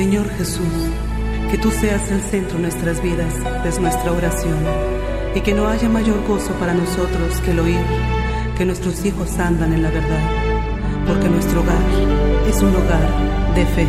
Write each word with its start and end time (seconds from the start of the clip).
Señor 0.00 0.30
Jesús, 0.30 0.64
que 1.50 1.58
tú 1.58 1.70
seas 1.70 2.10
el 2.10 2.22
centro 2.22 2.56
de 2.56 2.62
nuestras 2.62 3.02
vidas, 3.02 3.34
de 3.62 3.80
nuestra 3.82 4.10
oración, 4.12 4.56
y 5.34 5.42
que 5.42 5.52
no 5.52 5.68
haya 5.68 5.90
mayor 5.90 6.26
gozo 6.26 6.54
para 6.54 6.72
nosotros 6.72 7.38
que 7.44 7.50
el 7.50 7.60
oír 7.60 7.84
que 8.56 8.64
nuestros 8.64 9.04
hijos 9.04 9.38
andan 9.38 9.74
en 9.74 9.82
la 9.82 9.90
verdad, 9.90 10.22
porque 11.06 11.28
nuestro 11.28 11.60
hogar 11.60 11.82
es 12.48 12.62
un 12.62 12.74
hogar 12.74 13.54
de 13.54 13.66
fe. 13.66 13.86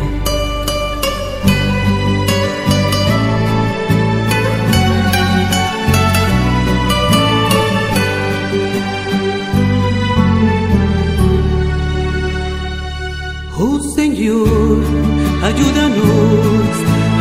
Oh 13.58 13.80
Señor, 13.96 15.11
ayúdanos, 15.42 16.74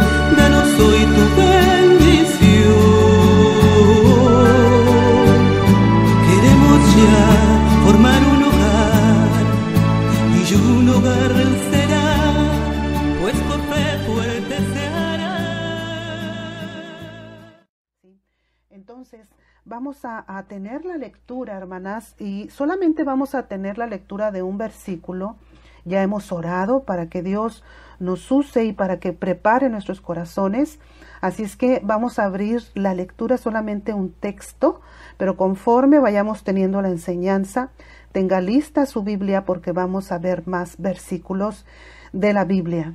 a, 20.06 20.44
tener 20.48 20.86
la 20.86 20.98
lectura, 20.98 21.58
hermanas, 21.58 22.16
y 22.20 22.50
solamente 22.50 23.04
vamos 23.04 23.36
a 23.36 23.48
tener 23.48 23.78
la 23.78 23.88
lectura 23.88 24.32
de 24.32 24.44
un 24.44 24.58
versículo. 24.58 25.36
Ya 25.84 26.02
hemos 26.02 26.32
orado 26.32 26.84
para 26.84 27.10
que 27.10 27.22
Dios 27.22 27.64
nos 28.00 28.32
use 28.32 28.66
y 28.66 28.74
para 28.74 29.00
que 29.00 29.14
prepare 29.14 29.70
nuestros 29.70 30.02
corazones. 30.02 30.80
Así 31.22 31.44
es 31.44 31.56
que 31.56 31.82
vamos 31.84 32.20
a 32.20 32.26
abrir 32.26 32.64
la 32.74 32.94
lectura 32.94 33.38
solamente 33.38 33.94
un 33.94 34.12
texto, 34.12 34.82
pero 35.18 35.38
conforme 35.38 36.00
vayamos 36.00 36.44
teniendo 36.44 36.82
la 36.82 36.90
enseñanza, 36.90 37.70
tenga 38.12 38.42
lista 38.42 38.86
su 38.86 39.04
Biblia 39.04 39.44
porque 39.44 39.72
vamos 39.72 40.12
a 40.12 40.20
ver 40.20 40.48
más 40.48 40.78
versículos 40.78 41.66
de 42.14 42.34
la 42.34 42.46
Biblia. 42.46 42.94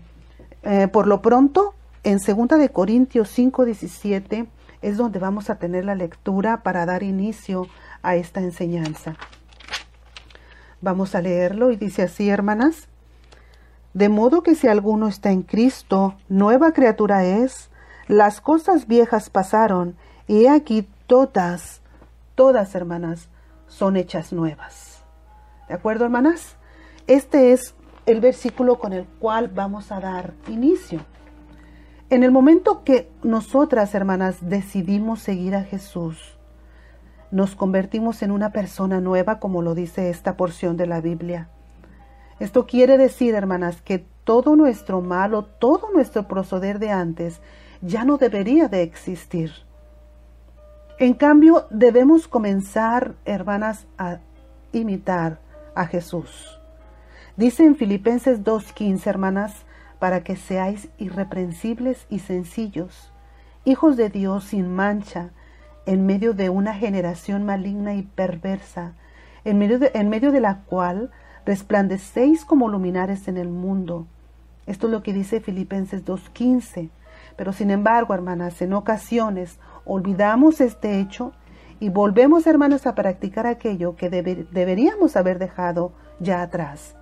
Eh, 0.62 0.88
por 0.88 1.06
lo 1.06 1.22
pronto, 1.22 1.74
en 2.04 2.18
2 2.18 2.58
de 2.58 2.68
Corintios 2.70 3.28
5, 3.30 3.64
17 3.64 4.46
es 4.82 4.96
donde 4.96 5.18
vamos 5.18 5.50
a 5.50 5.56
tener 5.56 5.84
la 5.84 5.94
lectura 5.94 6.62
para 6.62 6.86
dar 6.86 7.02
inicio 7.02 7.66
a 8.02 8.16
esta 8.16 8.40
enseñanza. 8.40 9.16
Vamos 10.80 11.14
a 11.14 11.20
leerlo 11.20 11.70
y 11.70 11.76
dice 11.76 12.02
así, 12.02 12.30
hermanas. 12.30 12.88
De 13.92 14.08
modo 14.08 14.42
que 14.42 14.54
si 14.54 14.68
alguno 14.68 15.08
está 15.08 15.30
en 15.30 15.42
Cristo, 15.42 16.14
nueva 16.28 16.72
criatura 16.72 17.24
es, 17.24 17.70
las 18.06 18.40
cosas 18.40 18.86
viejas 18.86 19.30
pasaron, 19.30 19.96
y 20.26 20.46
aquí 20.46 20.88
todas, 21.06 21.82
todas, 22.34 22.74
hermanas, 22.74 23.28
son 23.66 23.96
hechas 23.96 24.32
nuevas. 24.32 25.02
¿De 25.68 25.74
acuerdo, 25.74 26.04
hermanas? 26.04 26.56
Este 27.06 27.52
es 27.52 27.74
el 28.06 28.20
versículo 28.20 28.78
con 28.78 28.92
el 28.92 29.04
cual 29.04 29.48
vamos 29.48 29.92
a 29.92 30.00
dar 30.00 30.34
inicio. 30.48 31.04
En 32.10 32.24
el 32.24 32.32
momento 32.32 32.82
que 32.82 33.08
nosotras, 33.22 33.94
hermanas, 33.94 34.38
decidimos 34.40 35.20
seguir 35.20 35.54
a 35.54 35.62
Jesús, 35.62 36.36
nos 37.30 37.54
convertimos 37.54 38.22
en 38.22 38.32
una 38.32 38.50
persona 38.50 39.00
nueva, 39.00 39.38
como 39.38 39.62
lo 39.62 39.76
dice 39.76 40.10
esta 40.10 40.36
porción 40.36 40.76
de 40.76 40.88
la 40.88 41.00
Biblia. 41.00 41.50
Esto 42.40 42.66
quiere 42.66 42.98
decir, 42.98 43.36
hermanas, 43.36 43.80
que 43.80 44.04
todo 44.24 44.56
nuestro 44.56 45.00
malo, 45.02 45.44
todo 45.44 45.92
nuestro 45.92 46.26
proceder 46.26 46.80
de 46.80 46.90
antes, 46.90 47.40
ya 47.80 48.04
no 48.04 48.18
debería 48.18 48.66
de 48.66 48.82
existir. 48.82 49.52
En 50.98 51.14
cambio, 51.14 51.68
debemos 51.70 52.26
comenzar, 52.26 53.14
hermanas, 53.24 53.86
a 53.98 54.18
imitar 54.72 55.38
a 55.76 55.86
Jesús. 55.86 56.60
Dice 57.36 57.64
en 57.64 57.76
Filipenses 57.76 58.42
2.15, 58.42 59.06
hermanas, 59.06 59.64
para 60.00 60.24
que 60.24 60.34
seáis 60.34 60.88
irreprensibles 60.98 62.06
y 62.08 62.18
sencillos, 62.18 63.12
hijos 63.64 63.96
de 63.96 64.08
Dios 64.08 64.44
sin 64.44 64.74
mancha, 64.74 65.30
en 65.86 66.06
medio 66.06 66.32
de 66.32 66.48
una 66.48 66.74
generación 66.74 67.44
maligna 67.44 67.94
y 67.94 68.02
perversa, 68.02 68.94
en 69.44 69.58
medio 69.58 70.32
de, 70.32 70.40
la 70.40 70.62
cual 70.62 71.10
resplandecéis 71.44 72.44
como 72.44 72.68
luminares 72.68 73.28
en 73.28 73.36
el 73.36 73.48
mundo. 73.48 74.06
Esto 74.66 74.86
es 74.86 74.92
lo 74.92 75.02
que 75.02 75.12
dice 75.12 75.40
Filipenses 75.40 76.04
2.15. 76.04 76.90
Pero 77.36 77.52
sin 77.52 77.70
embargo, 77.70 78.14
hermanas, 78.14 78.60
en 78.62 78.72
ocasiones 78.72 79.58
olvidamos 79.84 80.60
este 80.60 81.00
hecho 81.00 81.32
y 81.78 81.88
volvemos, 81.88 82.46
hermanas, 82.46 82.86
a 82.86 82.94
practicar 82.94 83.46
aquello 83.46 83.96
que 83.96 84.10
debe, 84.10 84.46
deberíamos 84.50 85.16
haber 85.16 85.38
dejado 85.38 85.92
ya 86.20 86.42
atrás. 86.42 86.94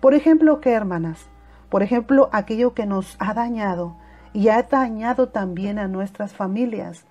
Por 0.00 0.14
ejemplo, 0.14 0.60
¿qué, 0.60 0.72
hermanas? 0.72 1.28
Por 1.70 1.84
ejemplo, 1.84 2.28
aquello 2.32 2.74
que 2.74 2.84
nos 2.84 3.16
ha 3.20 3.32
dañado 3.32 3.96
y 4.32 4.48
ha 4.48 4.62
dañado 4.64 5.28
también 5.28 5.78
a 5.78 5.86
nuestras 5.86 6.34
familias. 6.34 7.06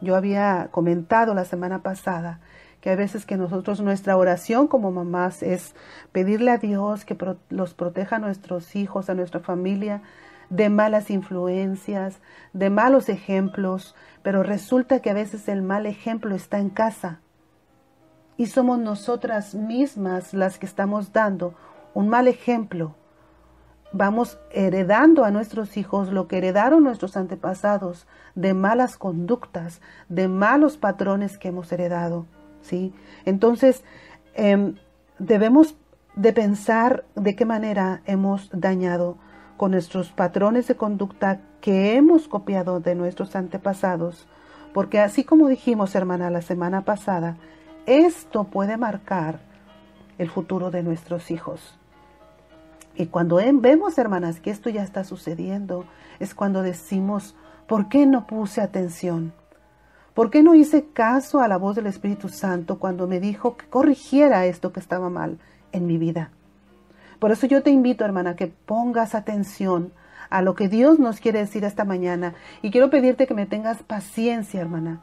Yo 0.00 0.16
había 0.16 0.68
comentado 0.72 1.32
la 1.32 1.44
semana 1.44 1.82
pasada 1.82 2.40
que 2.80 2.90
a 2.90 2.96
veces 2.96 3.24
que 3.24 3.36
nosotros 3.36 3.80
nuestra 3.80 4.16
oración 4.16 4.66
como 4.66 4.90
mamás 4.90 5.42
es 5.42 5.74
pedirle 6.12 6.50
a 6.50 6.58
Dios 6.58 7.04
que 7.04 7.16
los 7.48 7.72
proteja 7.74 8.16
a 8.16 8.18
nuestros 8.18 8.76
hijos, 8.76 9.08
a 9.08 9.14
nuestra 9.14 9.40
familia 9.40 10.02
de 10.50 10.68
malas 10.68 11.08
influencias, 11.08 12.20
de 12.52 12.70
malos 12.70 13.08
ejemplos, 13.08 13.94
pero 14.22 14.42
resulta 14.42 15.00
que 15.00 15.10
a 15.10 15.14
veces 15.14 15.48
el 15.48 15.62
mal 15.62 15.86
ejemplo 15.86 16.34
está 16.34 16.58
en 16.58 16.68
casa 16.68 17.20
y 18.36 18.46
somos 18.46 18.78
nosotras 18.80 19.54
mismas 19.54 20.34
las 20.34 20.58
que 20.58 20.66
estamos 20.66 21.12
dando 21.12 21.54
un 21.94 22.08
mal 22.08 22.26
ejemplo 22.26 22.96
vamos 23.94 24.40
heredando 24.50 25.24
a 25.24 25.30
nuestros 25.30 25.76
hijos 25.76 26.10
lo 26.12 26.26
que 26.26 26.38
heredaron 26.38 26.82
nuestros 26.82 27.16
antepasados 27.16 28.08
de 28.34 28.52
malas 28.52 28.96
conductas, 28.96 29.80
de 30.08 30.26
malos 30.26 30.76
patrones 30.76 31.38
que 31.38 31.48
hemos 31.48 31.70
heredado, 31.70 32.26
¿sí? 32.60 32.92
Entonces, 33.24 33.84
em, 34.34 34.74
debemos 35.20 35.76
de 36.16 36.32
pensar 36.32 37.04
de 37.14 37.36
qué 37.36 37.44
manera 37.44 38.02
hemos 38.04 38.50
dañado 38.52 39.16
con 39.56 39.70
nuestros 39.70 40.10
patrones 40.10 40.66
de 40.66 40.74
conducta 40.74 41.40
que 41.60 41.94
hemos 41.94 42.26
copiado 42.26 42.80
de 42.80 42.96
nuestros 42.96 43.36
antepasados, 43.36 44.26
porque 44.72 44.98
así 44.98 45.22
como 45.22 45.46
dijimos, 45.46 45.94
hermana, 45.94 46.30
la 46.30 46.42
semana 46.42 46.84
pasada, 46.84 47.36
esto 47.86 48.42
puede 48.42 48.76
marcar 48.76 49.38
el 50.18 50.30
futuro 50.30 50.72
de 50.72 50.82
nuestros 50.82 51.30
hijos. 51.30 51.78
Y 52.96 53.06
cuando 53.06 53.36
vemos, 53.36 53.98
hermanas, 53.98 54.40
que 54.40 54.50
esto 54.50 54.70
ya 54.70 54.82
está 54.82 55.04
sucediendo, 55.04 55.84
es 56.20 56.34
cuando 56.34 56.62
decimos, 56.62 57.34
¿por 57.66 57.88
qué 57.88 58.06
no 58.06 58.26
puse 58.26 58.60
atención? 58.60 59.32
¿Por 60.14 60.30
qué 60.30 60.44
no 60.44 60.54
hice 60.54 60.86
caso 60.92 61.40
a 61.40 61.48
la 61.48 61.56
voz 61.56 61.74
del 61.74 61.86
Espíritu 61.86 62.28
Santo 62.28 62.78
cuando 62.78 63.08
me 63.08 63.18
dijo 63.18 63.56
que 63.56 63.66
corrigiera 63.66 64.46
esto 64.46 64.72
que 64.72 64.78
estaba 64.78 65.10
mal 65.10 65.38
en 65.72 65.88
mi 65.88 65.98
vida? 65.98 66.30
Por 67.18 67.32
eso 67.32 67.46
yo 67.46 67.62
te 67.62 67.70
invito, 67.70 68.04
hermana, 68.04 68.36
que 68.36 68.46
pongas 68.46 69.16
atención 69.16 69.92
a 70.30 70.40
lo 70.42 70.54
que 70.54 70.68
Dios 70.68 71.00
nos 71.00 71.20
quiere 71.20 71.40
decir 71.40 71.64
esta 71.64 71.84
mañana. 71.84 72.34
Y 72.62 72.70
quiero 72.70 72.90
pedirte 72.90 73.26
que 73.26 73.34
me 73.34 73.46
tengas 73.46 73.82
paciencia, 73.82 74.60
hermana, 74.60 75.00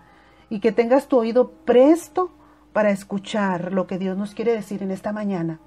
y 0.50 0.59
que 0.59 0.72
tengas 0.72 1.07
tu 1.07 1.18
oído 1.18 1.51
presto 1.66 2.31
para 2.72 2.91
escuchar 2.91 3.74
lo 3.74 3.88
que 3.88 3.97
Dios 3.97 4.18
nos 4.18 4.33
quiere 4.33 4.54
decir 4.54 4.81
en 4.81 4.92
esta 4.92 5.12
mañana. 5.12 5.60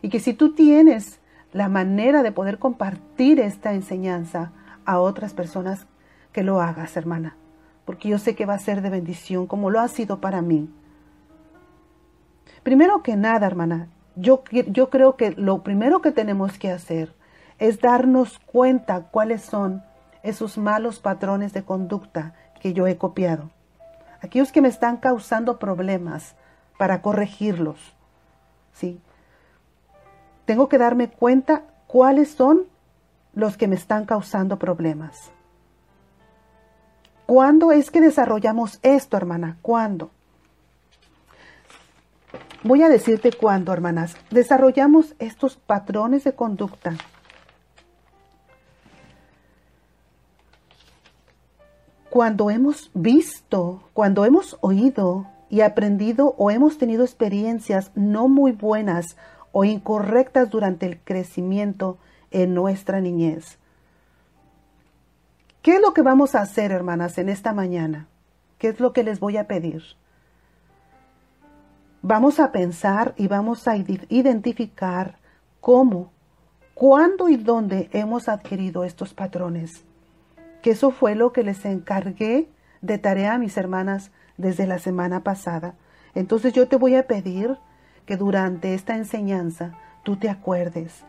Y 0.00 0.10
que 0.10 0.20
si 0.20 0.34
tú 0.34 0.54
tienes 0.54 1.20
la 1.54 1.68
manera 1.68 2.22
de 2.22 2.32
poder 2.32 2.58
compartir 2.58 3.40
esta 3.40 3.72
enseñanza 3.72 4.50
a 4.84 4.98
otras 4.98 5.32
personas, 5.32 5.86
que 6.32 6.42
lo 6.42 6.60
hagas, 6.60 6.96
hermana, 6.96 7.36
porque 7.84 8.08
yo 8.08 8.18
sé 8.18 8.34
que 8.34 8.44
va 8.44 8.54
a 8.54 8.58
ser 8.58 8.82
de 8.82 8.90
bendición 8.90 9.46
como 9.46 9.70
lo 9.70 9.78
ha 9.78 9.86
sido 9.86 10.20
para 10.20 10.42
mí. 10.42 10.68
Primero 12.64 13.04
que 13.04 13.14
nada, 13.14 13.46
hermana, 13.46 13.88
yo, 14.16 14.42
yo 14.50 14.90
creo 14.90 15.16
que 15.16 15.30
lo 15.30 15.62
primero 15.62 16.02
que 16.02 16.10
tenemos 16.10 16.58
que 16.58 16.72
hacer 16.72 17.14
es 17.60 17.80
darnos 17.80 18.40
cuenta 18.40 19.02
cuáles 19.12 19.42
son 19.42 19.84
esos 20.24 20.58
malos 20.58 20.98
patrones 20.98 21.52
de 21.52 21.62
conducta 21.62 22.34
que 22.60 22.72
yo 22.72 22.88
he 22.88 22.98
copiado. 22.98 23.50
Aquellos 24.20 24.50
que 24.50 24.60
me 24.60 24.68
están 24.68 24.96
causando 24.96 25.60
problemas 25.60 26.34
para 26.78 27.00
corregirlos. 27.00 27.94
¿sí? 28.72 29.00
Tengo 30.44 30.68
que 30.68 30.78
darme 30.78 31.10
cuenta 31.10 31.62
cuáles 31.86 32.30
son 32.30 32.64
los 33.34 33.56
que 33.56 33.68
me 33.68 33.74
están 33.74 34.04
causando 34.04 34.58
problemas. 34.58 35.30
¿Cuándo 37.26 37.72
es 37.72 37.90
que 37.90 38.00
desarrollamos 38.00 38.78
esto, 38.82 39.16
hermana? 39.16 39.56
¿Cuándo? 39.62 40.10
Voy 42.62 42.82
a 42.82 42.88
decirte 42.88 43.32
cuándo, 43.32 43.72
hermanas, 43.72 44.16
desarrollamos 44.30 45.14
estos 45.18 45.56
patrones 45.56 46.24
de 46.24 46.34
conducta. 46.34 46.94
Cuando 52.10 52.50
hemos 52.50 52.90
visto, 52.94 53.88
cuando 53.92 54.24
hemos 54.24 54.56
oído 54.60 55.26
y 55.50 55.62
aprendido 55.62 56.34
o 56.38 56.50
hemos 56.50 56.78
tenido 56.78 57.04
experiencias 57.04 57.90
no 57.94 58.28
muy 58.28 58.52
buenas 58.52 59.16
o 59.56 59.64
incorrectas 59.64 60.50
durante 60.50 60.84
el 60.84 60.98
crecimiento 60.98 61.96
en 62.32 62.54
nuestra 62.54 63.00
niñez. 63.00 63.56
¿Qué 65.62 65.76
es 65.76 65.80
lo 65.80 65.94
que 65.94 66.02
vamos 66.02 66.34
a 66.34 66.40
hacer, 66.40 66.72
hermanas, 66.72 67.18
en 67.18 67.28
esta 67.28 67.52
mañana? 67.52 68.08
¿Qué 68.58 68.68
es 68.68 68.80
lo 68.80 68.92
que 68.92 69.04
les 69.04 69.20
voy 69.20 69.36
a 69.36 69.46
pedir? 69.46 69.82
Vamos 72.02 72.40
a 72.40 72.50
pensar 72.50 73.14
y 73.16 73.28
vamos 73.28 73.68
a 73.68 73.76
identificar 73.76 75.18
cómo, 75.60 76.10
cuándo 76.74 77.28
y 77.28 77.36
dónde 77.36 77.88
hemos 77.92 78.28
adquirido 78.28 78.82
estos 78.82 79.14
patrones. 79.14 79.84
Que 80.62 80.72
eso 80.72 80.90
fue 80.90 81.14
lo 81.14 81.32
que 81.32 81.44
les 81.44 81.64
encargué 81.64 82.48
de 82.82 82.98
tarea 82.98 83.34
a 83.34 83.38
mis 83.38 83.56
hermanas 83.56 84.10
desde 84.36 84.66
la 84.66 84.80
semana 84.80 85.22
pasada. 85.22 85.76
Entonces 86.16 86.52
yo 86.52 86.66
te 86.66 86.74
voy 86.74 86.96
a 86.96 87.06
pedir 87.06 87.56
que 88.06 88.16
durante 88.16 88.74
esta 88.74 88.96
enseñanza 88.96 89.72
tú 90.02 90.16
te 90.16 90.28
acuerdes 90.28 91.04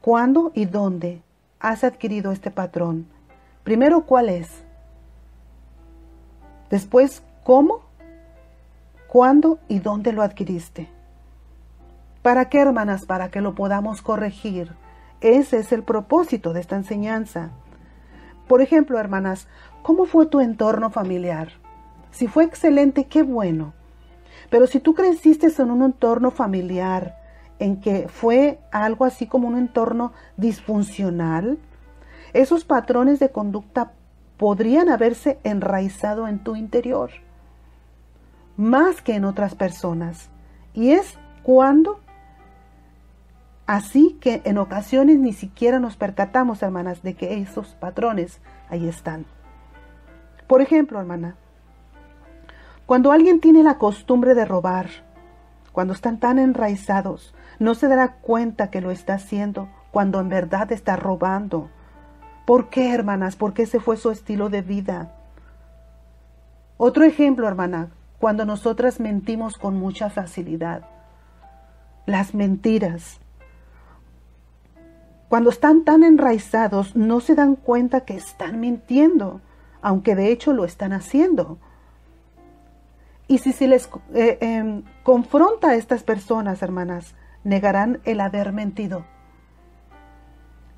cuándo 0.00 0.52
y 0.54 0.66
dónde 0.66 1.22
has 1.60 1.82
adquirido 1.82 2.32
este 2.32 2.50
patrón. 2.50 3.06
Primero, 3.62 4.02
¿cuál 4.02 4.28
es? 4.28 4.64
Después, 6.68 7.22
¿cómo? 7.42 7.80
¿Cuándo 9.06 9.58
y 9.68 9.78
dónde 9.78 10.12
lo 10.12 10.22
adquiriste? 10.22 10.88
¿Para 12.20 12.50
qué, 12.50 12.60
hermanas? 12.60 13.06
Para 13.06 13.30
que 13.30 13.40
lo 13.40 13.54
podamos 13.54 14.02
corregir. 14.02 14.72
Ese 15.20 15.58
es 15.58 15.72
el 15.72 15.82
propósito 15.82 16.52
de 16.52 16.60
esta 16.60 16.76
enseñanza. 16.76 17.50
Por 18.48 18.60
ejemplo, 18.60 18.98
hermanas, 18.98 19.48
¿cómo 19.82 20.04
fue 20.04 20.26
tu 20.26 20.40
entorno 20.40 20.90
familiar? 20.90 21.48
Si 22.10 22.26
fue 22.26 22.44
excelente, 22.44 23.04
qué 23.04 23.22
bueno. 23.22 23.72
Pero 24.54 24.68
si 24.68 24.78
tú 24.78 24.94
creciste 24.94 25.48
en 25.60 25.72
un 25.72 25.82
entorno 25.82 26.30
familiar 26.30 27.18
en 27.58 27.80
que 27.80 28.06
fue 28.06 28.60
algo 28.70 29.04
así 29.04 29.26
como 29.26 29.48
un 29.48 29.58
entorno 29.58 30.12
disfuncional, 30.36 31.58
esos 32.34 32.64
patrones 32.64 33.18
de 33.18 33.32
conducta 33.32 33.94
podrían 34.36 34.90
haberse 34.90 35.40
enraizado 35.42 36.28
en 36.28 36.38
tu 36.38 36.54
interior 36.54 37.10
más 38.56 39.02
que 39.02 39.16
en 39.16 39.24
otras 39.24 39.56
personas. 39.56 40.30
Y 40.72 40.92
es 40.92 41.18
cuando, 41.42 41.98
así 43.66 44.16
que 44.20 44.40
en 44.44 44.58
ocasiones 44.58 45.18
ni 45.18 45.32
siquiera 45.32 45.80
nos 45.80 45.96
percatamos, 45.96 46.62
hermanas, 46.62 47.02
de 47.02 47.14
que 47.14 47.40
esos 47.40 47.74
patrones 47.74 48.40
ahí 48.68 48.86
están. 48.86 49.26
Por 50.46 50.62
ejemplo, 50.62 51.00
hermana, 51.00 51.34
cuando 52.86 53.12
alguien 53.12 53.40
tiene 53.40 53.62
la 53.62 53.78
costumbre 53.78 54.34
de 54.34 54.44
robar, 54.44 54.88
cuando 55.72 55.92
están 55.92 56.18
tan 56.18 56.38
enraizados, 56.38 57.34
no 57.58 57.74
se 57.74 57.88
dará 57.88 58.14
cuenta 58.16 58.70
que 58.70 58.80
lo 58.80 58.90
está 58.90 59.14
haciendo 59.14 59.68
cuando 59.90 60.20
en 60.20 60.28
verdad 60.28 60.70
está 60.72 60.96
robando. 60.96 61.70
¿Por 62.44 62.68
qué, 62.68 62.92
hermanas? 62.92 63.36
Porque 63.36 63.62
ese 63.62 63.80
fue 63.80 63.96
su 63.96 64.10
estilo 64.10 64.50
de 64.50 64.60
vida. 64.60 65.14
Otro 66.76 67.04
ejemplo, 67.04 67.48
hermana, 67.48 67.88
cuando 68.18 68.44
nosotras 68.44 69.00
mentimos 69.00 69.56
con 69.56 69.76
mucha 69.76 70.10
facilidad. 70.10 70.82
Las 72.06 72.34
mentiras. 72.34 73.20
Cuando 75.28 75.50
están 75.50 75.84
tan 75.84 76.04
enraizados 76.04 76.94
no 76.96 77.20
se 77.20 77.34
dan 77.34 77.56
cuenta 77.56 78.02
que 78.02 78.14
están 78.14 78.60
mintiendo, 78.60 79.40
aunque 79.80 80.14
de 80.14 80.30
hecho 80.30 80.52
lo 80.52 80.64
están 80.64 80.92
haciendo. 80.92 81.58
Y 83.26 83.38
si 83.38 83.52
se 83.52 83.68
les 83.68 83.88
eh, 84.14 84.38
em, 84.40 84.82
confronta 85.02 85.70
a 85.70 85.74
estas 85.76 86.02
personas, 86.02 86.62
hermanas, 86.62 87.14
negarán 87.42 88.00
el 88.04 88.20
haber 88.20 88.52
mentido. 88.52 89.04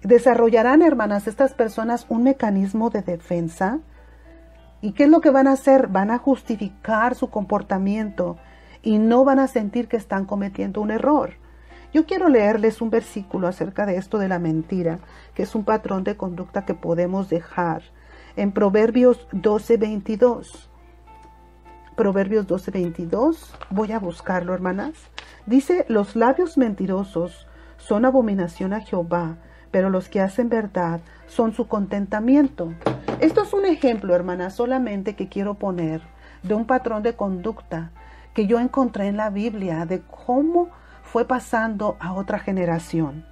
Desarrollarán, 0.03 0.83
hermanas, 0.83 1.27
estas 1.27 1.55
personas 1.55 2.07
un 2.09 2.23
mecanismo 2.23 2.91
de 2.91 3.03
defensa 3.03 3.81
¿Y 4.87 4.93
qué 4.93 5.05
es 5.05 5.11
lo 5.11 5.21
que 5.21 5.31
van 5.31 5.47
a 5.49 5.53
hacer? 5.53 5.89
Van 5.89 6.11
a 6.11 6.19
justificar 6.19 7.15
su 7.15 7.31
comportamiento 7.31 8.37
y 8.83 8.99
no 8.99 9.25
van 9.25 9.39
a 9.39 9.49
sentir 9.49 9.89
que 9.89 9.97
están 9.97 10.27
cometiendo 10.27 10.81
un 10.81 10.91
error. 10.91 11.35
Yo 11.93 12.05
quiero 12.05 12.29
leerles 12.29 12.83
un 12.83 12.91
versículo 12.91 13.49
acerca 13.49 13.87
de 13.87 13.97
esto 13.97 14.19
de 14.19 14.29
la 14.29 14.39
mentira, 14.39 14.99
que 15.35 15.45
es 15.45 15.55
un 15.55 15.65
patrón 15.65 16.05
de 16.05 16.17
conducta 16.17 16.65
que 16.67 16.75
podemos 16.75 17.31
dejar. 17.31 17.83
En 18.37 18.53
Proverbios 18.53 19.27
12:22. 19.33 20.69
Proverbios 21.97 22.47
12:22. 22.47 23.55
Voy 23.71 23.93
a 23.93 23.99
buscarlo, 23.99 24.53
hermanas. 24.53 24.93
Dice, 25.47 25.87
los 25.89 26.15
labios 26.15 26.59
mentirosos 26.59 27.47
son 27.79 28.05
abominación 28.05 28.75
a 28.75 28.81
Jehová, 28.81 29.37
pero 29.71 29.89
los 29.89 30.11
que 30.11 30.21
hacen 30.21 30.51
verdad 30.51 31.01
son 31.27 31.55
su 31.55 31.69
contentamiento. 31.69 32.75
Esto 33.21 33.43
es 33.43 33.55
un 33.55 33.65
ejemplo, 33.65 34.15
hermana, 34.15 34.51
solamente 34.51 35.17
que 35.17 35.29
quiero 35.29 35.55
poner 35.55 36.03
de 36.43 36.55
un 36.55 36.67
patrón 36.67 37.03
de 37.03 37.17
conducta 37.17 37.93
que 38.35 38.47
yo 38.47 38.61
encontré 38.61 39.07
en 39.07 39.17
la 39.17 39.31
Biblia 39.31 39.87
de 39.87 40.03
cómo 40.03 40.69
fue 41.03 41.27
pasando 41.27 41.97
a 41.99 42.13
otra 42.13 42.39
generación. 42.39 43.25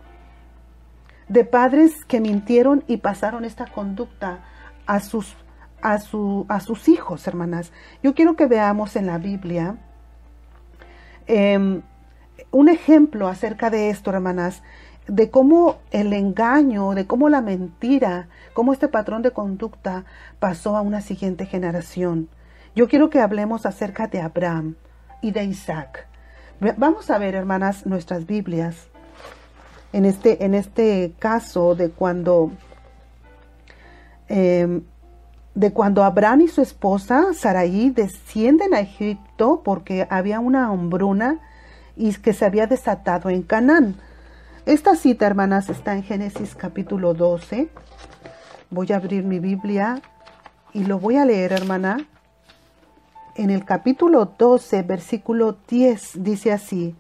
De 1.29 1.45
padres 1.45 2.05
que 2.07 2.21
mintieron 2.21 2.83
y 2.87 2.97
pasaron 2.97 3.45
esta 3.45 3.67
conducta 3.67 4.41
a 4.87 5.01
sus, 5.01 5.37
a 5.85 6.01
su, 6.01 6.47
a 6.49 6.61
sus 6.61 6.89
hijos, 6.89 7.29
hermanas. 7.29 7.71
Yo 8.03 8.15
quiero 8.15 8.37
que 8.37 8.47
veamos 8.47 8.97
en 8.97 9.07
la 9.07 9.19
Biblia 9.19 9.77
em, 11.27 11.83
un 12.51 12.69
ejemplo 12.71 13.29
acerca 13.29 13.69
de 13.69 13.91
esto, 13.91 14.11
hermanas, 14.11 14.63
de 15.07 15.31
cómo 15.31 15.77
el 15.91 16.15
engaño, 16.15 16.95
de 16.95 17.07
cómo 17.07 17.29
la 17.29 17.43
mentira, 17.43 18.29
cómo 18.55 18.73
este 18.73 18.89
patrón 18.89 19.21
de 19.21 19.33
conducta 19.33 20.07
pasó 20.39 20.75
a 20.75 20.81
una 20.81 21.03
siguiente 21.03 21.45
generación. 21.45 22.31
Yo 22.75 22.89
quiero 22.89 23.11
que 23.11 23.21
hablemos 23.21 23.67
acerca 23.67 24.07
de 24.07 24.23
Abraham 24.23 24.77
y 25.21 25.33
de 25.33 25.45
Isaac. 25.45 26.09
Vamos 26.79 27.11
a 27.11 27.19
ver, 27.19 27.35
hermanas, 27.35 27.85
nuestras 27.85 28.25
Biblias. 28.25 28.89
En 29.93 30.07
este, 30.07 30.47
en 30.47 30.55
este 30.55 31.13
caso 31.19 31.75
de 31.75 31.91
cuando, 31.91 32.53
em, 34.29 34.83
de 35.55 35.73
cuando 35.73 36.03
Abraham 36.03 36.43
y 36.43 36.49
su 36.49 36.61
esposa 36.61 37.33
Saraí 37.33 37.91
descienden 37.91 38.75
a 38.75 38.81
Egipto 38.81 39.63
porque 39.65 40.07
había 40.11 40.41
una 40.41 40.73
hombruna 40.73 41.39
y 41.97 42.13
que 42.15 42.33
se 42.33 42.45
había 42.45 42.67
desatado 42.67 43.31
en 43.31 43.43
Canaán. 43.43 43.97
Esta 44.67 44.97
cita, 44.97 45.27
hermanas, 45.27 45.69
está 45.69 45.95
en 45.95 46.03
Génesis 46.03 46.55
capítulo 46.55 47.15
12. 47.15 47.69
Voy 48.71 48.93
a 48.93 48.97
abrir 48.97 49.25
mi 49.25 49.39
Biblia 49.39 50.03
y 50.73 50.85
lo 50.85 50.99
voy 50.99 51.17
a 51.17 51.25
leer, 51.25 51.53
hermana. 51.53 52.09
En 53.37 53.51
el 53.51 53.65
capítulo 53.65 54.33
12, 54.39 54.83
versículo 54.83 55.59
10, 55.69 56.23
dice 56.25 56.51
así. 56.51 56.97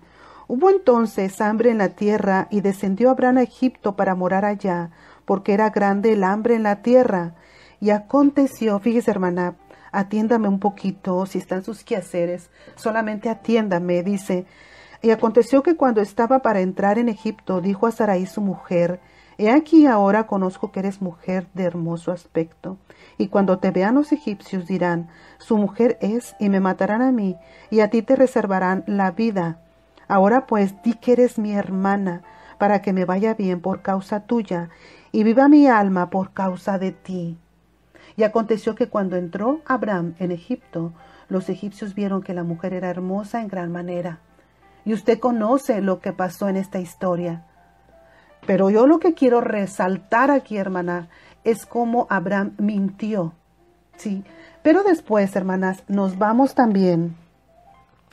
Hubo 0.46 0.68
entonces 0.70 1.40
hambre 1.40 1.70
en 1.70 1.78
la 1.78 1.88
tierra 1.90 2.48
y 2.50 2.60
descendió 2.60 3.10
Abraham 3.10 3.38
a 3.38 3.42
Egipto 3.42 3.96
para 3.96 4.14
morar 4.14 4.44
allá, 4.44 4.90
porque 5.24 5.54
era 5.54 5.70
grande 5.70 6.12
el 6.12 6.22
hambre 6.22 6.54
en 6.54 6.64
la 6.64 6.82
tierra. 6.82 7.34
Y 7.80 7.90
aconteció, 7.90 8.78
fíjese 8.78 9.10
hermana, 9.10 9.56
atiéndame 9.92 10.48
un 10.48 10.58
poquito, 10.58 11.24
si 11.26 11.38
están 11.38 11.62
sus 11.62 11.84
quehaceres, 11.84 12.50
solamente 12.74 13.28
atiéndame, 13.28 14.02
dice, 14.02 14.46
y 15.02 15.10
aconteció 15.10 15.62
que 15.62 15.76
cuando 15.76 16.00
estaba 16.00 16.40
para 16.40 16.60
entrar 16.60 16.98
en 16.98 17.08
Egipto, 17.08 17.60
dijo 17.60 17.86
a 17.86 17.92
Sarai 17.92 18.26
su 18.26 18.40
mujer, 18.40 19.00
He 19.36 19.50
aquí 19.50 19.86
ahora 19.86 20.26
conozco 20.26 20.70
que 20.70 20.80
eres 20.80 21.02
mujer 21.02 21.48
de 21.54 21.64
hermoso 21.64 22.12
aspecto, 22.12 22.78
y 23.18 23.28
cuando 23.28 23.58
te 23.58 23.70
vean 23.70 23.96
los 23.96 24.12
egipcios 24.12 24.66
dirán, 24.66 25.08
Su 25.38 25.58
mujer 25.58 25.98
es, 26.00 26.34
y 26.40 26.48
me 26.48 26.60
matarán 26.60 27.02
a 27.02 27.12
mí, 27.12 27.36
y 27.70 27.80
a 27.80 27.90
ti 27.90 28.02
te 28.02 28.16
reservarán 28.16 28.84
la 28.86 29.10
vida. 29.10 29.58
Ahora 30.08 30.46
pues 30.46 30.80
di 30.82 30.94
que 30.94 31.12
eres 31.12 31.38
mi 31.38 31.52
hermana, 31.52 32.22
para 32.58 32.80
que 32.80 32.92
me 32.92 33.04
vaya 33.04 33.34
bien 33.34 33.60
por 33.60 33.82
causa 33.82 34.20
tuya, 34.20 34.70
y 35.12 35.22
viva 35.22 35.48
mi 35.48 35.66
alma 35.66 36.10
por 36.10 36.32
causa 36.32 36.78
de 36.78 36.92
ti. 36.92 37.38
Y 38.16 38.22
aconteció 38.22 38.74
que 38.74 38.88
cuando 38.88 39.16
entró 39.16 39.60
Abraham 39.66 40.14
en 40.18 40.30
Egipto, 40.30 40.92
los 41.28 41.48
egipcios 41.48 41.94
vieron 41.94 42.22
que 42.22 42.34
la 42.34 42.44
mujer 42.44 42.72
era 42.74 42.90
hermosa 42.90 43.40
en 43.40 43.48
gran 43.48 43.72
manera 43.72 44.20
y 44.84 44.92
usted 44.92 45.18
conoce 45.18 45.80
lo 45.80 46.00
que 46.00 46.12
pasó 46.12 46.48
en 46.48 46.56
esta 46.56 46.78
historia. 46.78 47.44
Pero 48.46 48.70
yo 48.70 48.86
lo 48.86 48.98
que 48.98 49.14
quiero 49.14 49.40
resaltar 49.40 50.30
aquí, 50.30 50.58
hermana, 50.58 51.08
es 51.44 51.64
cómo 51.64 52.06
Abraham 52.10 52.54
mintió. 52.58 53.32
Sí. 53.96 54.24
Pero 54.62 54.82
después, 54.82 55.34
hermanas, 55.36 55.82
nos 55.88 56.18
vamos 56.18 56.54
también 56.54 57.16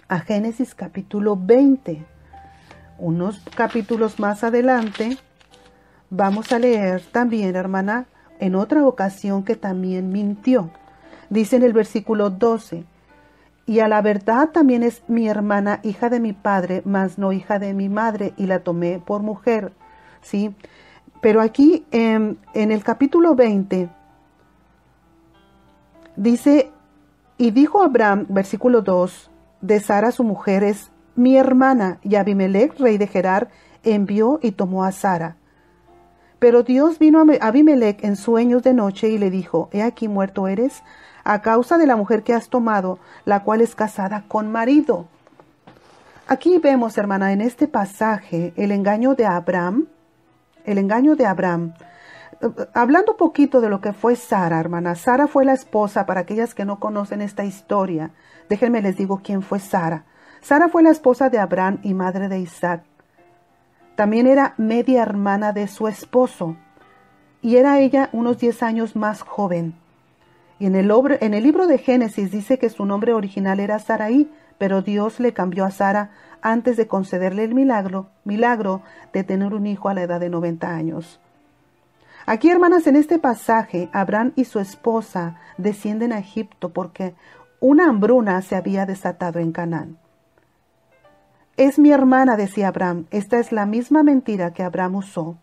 a 0.07 0.19
Génesis 0.19 0.73
capítulo 0.73 1.35
20. 1.35 2.05
Unos 2.99 3.41
capítulos 3.55 4.19
más 4.19 4.43
adelante 4.43 5.17
vamos 6.09 6.51
a 6.51 6.59
leer 6.59 7.01
también, 7.11 7.55
hermana, 7.55 8.05
en 8.41 8.55
otra 8.55 8.85
ocasión 8.85 9.43
que 9.43 9.55
también 9.55 10.11
mintió. 10.11 10.71
Dice 11.29 11.55
en 11.55 11.63
el 11.63 11.71
versículo 11.71 12.29
12, 12.29 12.83
y 13.65 13.79
a 13.79 13.87
la 13.87 14.01
verdad 14.01 14.49
también 14.49 14.83
es 14.83 15.03
mi 15.07 15.29
hermana, 15.29 15.79
hija 15.83 16.09
de 16.09 16.19
mi 16.19 16.33
padre, 16.33 16.81
mas 16.83 17.17
no 17.17 17.31
hija 17.31 17.59
de 17.59 17.73
mi 17.73 17.87
madre, 17.87 18.33
y 18.35 18.47
la 18.47 18.59
tomé 18.59 18.99
por 18.99 19.21
mujer. 19.21 19.71
¿Sí? 20.21 20.53
Pero 21.21 21.39
aquí 21.39 21.85
en, 21.91 22.39
en 22.53 22.71
el 22.71 22.83
capítulo 22.83 23.35
20 23.35 23.89
dice, 26.15 26.71
y 27.37 27.51
dijo 27.51 27.83
Abraham, 27.83 28.25
versículo 28.27 28.81
2, 28.81 29.29
de 29.61 29.79
Sara 29.79 30.11
su 30.11 30.23
mujer 30.23 30.63
es 30.63 30.91
mi 31.15 31.37
hermana, 31.37 31.99
y 32.03 32.15
Abimelech, 32.15 32.77
rey 32.79 32.97
de 32.97 33.05
Gerar, 33.05 33.49
envió 33.83 34.39
y 34.41 34.51
tomó 34.51 34.83
a 34.83 34.91
Sara. 34.91 35.37
Pero 36.41 36.63
Dios 36.63 36.97
vino 36.97 37.19
a 37.19 37.45
Abimelech 37.45 38.03
en 38.03 38.15
sueños 38.15 38.63
de 38.63 38.73
noche 38.73 39.09
y 39.09 39.19
le 39.19 39.29
dijo, 39.29 39.69
He 39.71 39.83
aquí 39.83 40.07
muerto 40.07 40.47
eres 40.47 40.81
a 41.23 41.43
causa 41.43 41.77
de 41.77 41.85
la 41.85 41.95
mujer 41.95 42.23
que 42.23 42.33
has 42.33 42.49
tomado, 42.49 42.97
la 43.25 43.43
cual 43.43 43.61
es 43.61 43.75
casada 43.75 44.23
con 44.27 44.51
marido. 44.51 45.05
Aquí 46.27 46.57
vemos, 46.57 46.97
hermana, 46.97 47.31
en 47.31 47.41
este 47.41 47.67
pasaje 47.67 48.53
el 48.55 48.71
engaño 48.71 49.13
de 49.13 49.27
Abraham, 49.27 49.85
el 50.65 50.79
engaño 50.79 51.15
de 51.15 51.27
Abraham. 51.27 51.75
Hablando 52.73 53.11
un 53.11 53.19
poquito 53.19 53.61
de 53.61 53.69
lo 53.69 53.79
que 53.79 53.93
fue 53.93 54.15
Sara, 54.15 54.59
hermana, 54.59 54.95
Sara 54.95 55.27
fue 55.27 55.45
la 55.45 55.53
esposa, 55.53 56.07
para 56.07 56.21
aquellas 56.21 56.55
que 56.55 56.65
no 56.65 56.79
conocen 56.79 57.21
esta 57.21 57.45
historia, 57.45 58.09
déjenme 58.49 58.81
les 58.81 58.97
digo 58.97 59.21
quién 59.23 59.43
fue 59.43 59.59
Sara. 59.59 60.05
Sara 60.41 60.69
fue 60.69 60.81
la 60.81 60.89
esposa 60.89 61.29
de 61.29 61.37
Abraham 61.37 61.77
y 61.83 61.93
madre 61.93 62.29
de 62.29 62.39
Isaac. 62.39 62.81
También 64.01 64.25
era 64.25 64.55
media 64.57 65.03
hermana 65.03 65.53
de 65.53 65.67
su 65.67 65.87
esposo 65.87 66.55
y 67.39 67.57
era 67.57 67.77
ella 67.77 68.09
unos 68.13 68.39
10 68.39 68.63
años 68.63 68.95
más 68.95 69.21
joven. 69.21 69.75
Y 70.57 70.65
en 70.65 70.73
el, 70.73 70.87
libro 71.43 71.67
de 71.67 71.77
Génesis 71.77 72.31
dice 72.31 72.57
que 72.57 72.71
su 72.71 72.83
nombre 72.83 73.13
original 73.13 73.59
era 73.59 73.77
Saraí, 73.77 74.27
pero 74.57 74.81
Dios 74.81 75.19
le 75.19 75.33
cambió 75.33 75.65
a 75.65 75.69
Sara 75.69 76.09
antes 76.41 76.77
de 76.77 76.87
concederle 76.87 77.43
el 77.43 77.53
milagro, 77.53 78.09
milagro 78.23 78.81
de 79.13 79.23
tener 79.23 79.53
un 79.53 79.67
hijo 79.67 79.87
a 79.87 79.93
la 79.93 80.01
edad 80.01 80.19
de 80.19 80.31
90 80.31 80.75
años. 80.75 81.19
Aquí, 82.25 82.49
hermanas, 82.49 82.87
en 82.87 82.95
este 82.95 83.19
pasaje, 83.19 83.87
Abraham 83.93 84.33
y 84.35 84.45
su 84.45 84.57
esposa 84.59 85.35
descienden 85.59 86.11
a 86.11 86.17
Egipto 86.17 86.69
porque 86.69 87.13
una 87.59 87.87
hambruna 87.87 88.41
se 88.41 88.55
había 88.55 88.87
desatado 88.87 89.37
en 89.37 89.51
Canaán. 89.51 90.00
Es 91.57 91.77
mi 91.77 91.91
hermana, 91.91 92.37
decía 92.37 92.69
Abraham. 92.69 93.05
Esta 93.11 93.37
es 93.39 93.51
la 93.51 93.65
misma 93.65 94.03
mentira 94.03 94.51
que 94.51 94.63
Abraham 94.63 94.95
usó. 94.95 95.37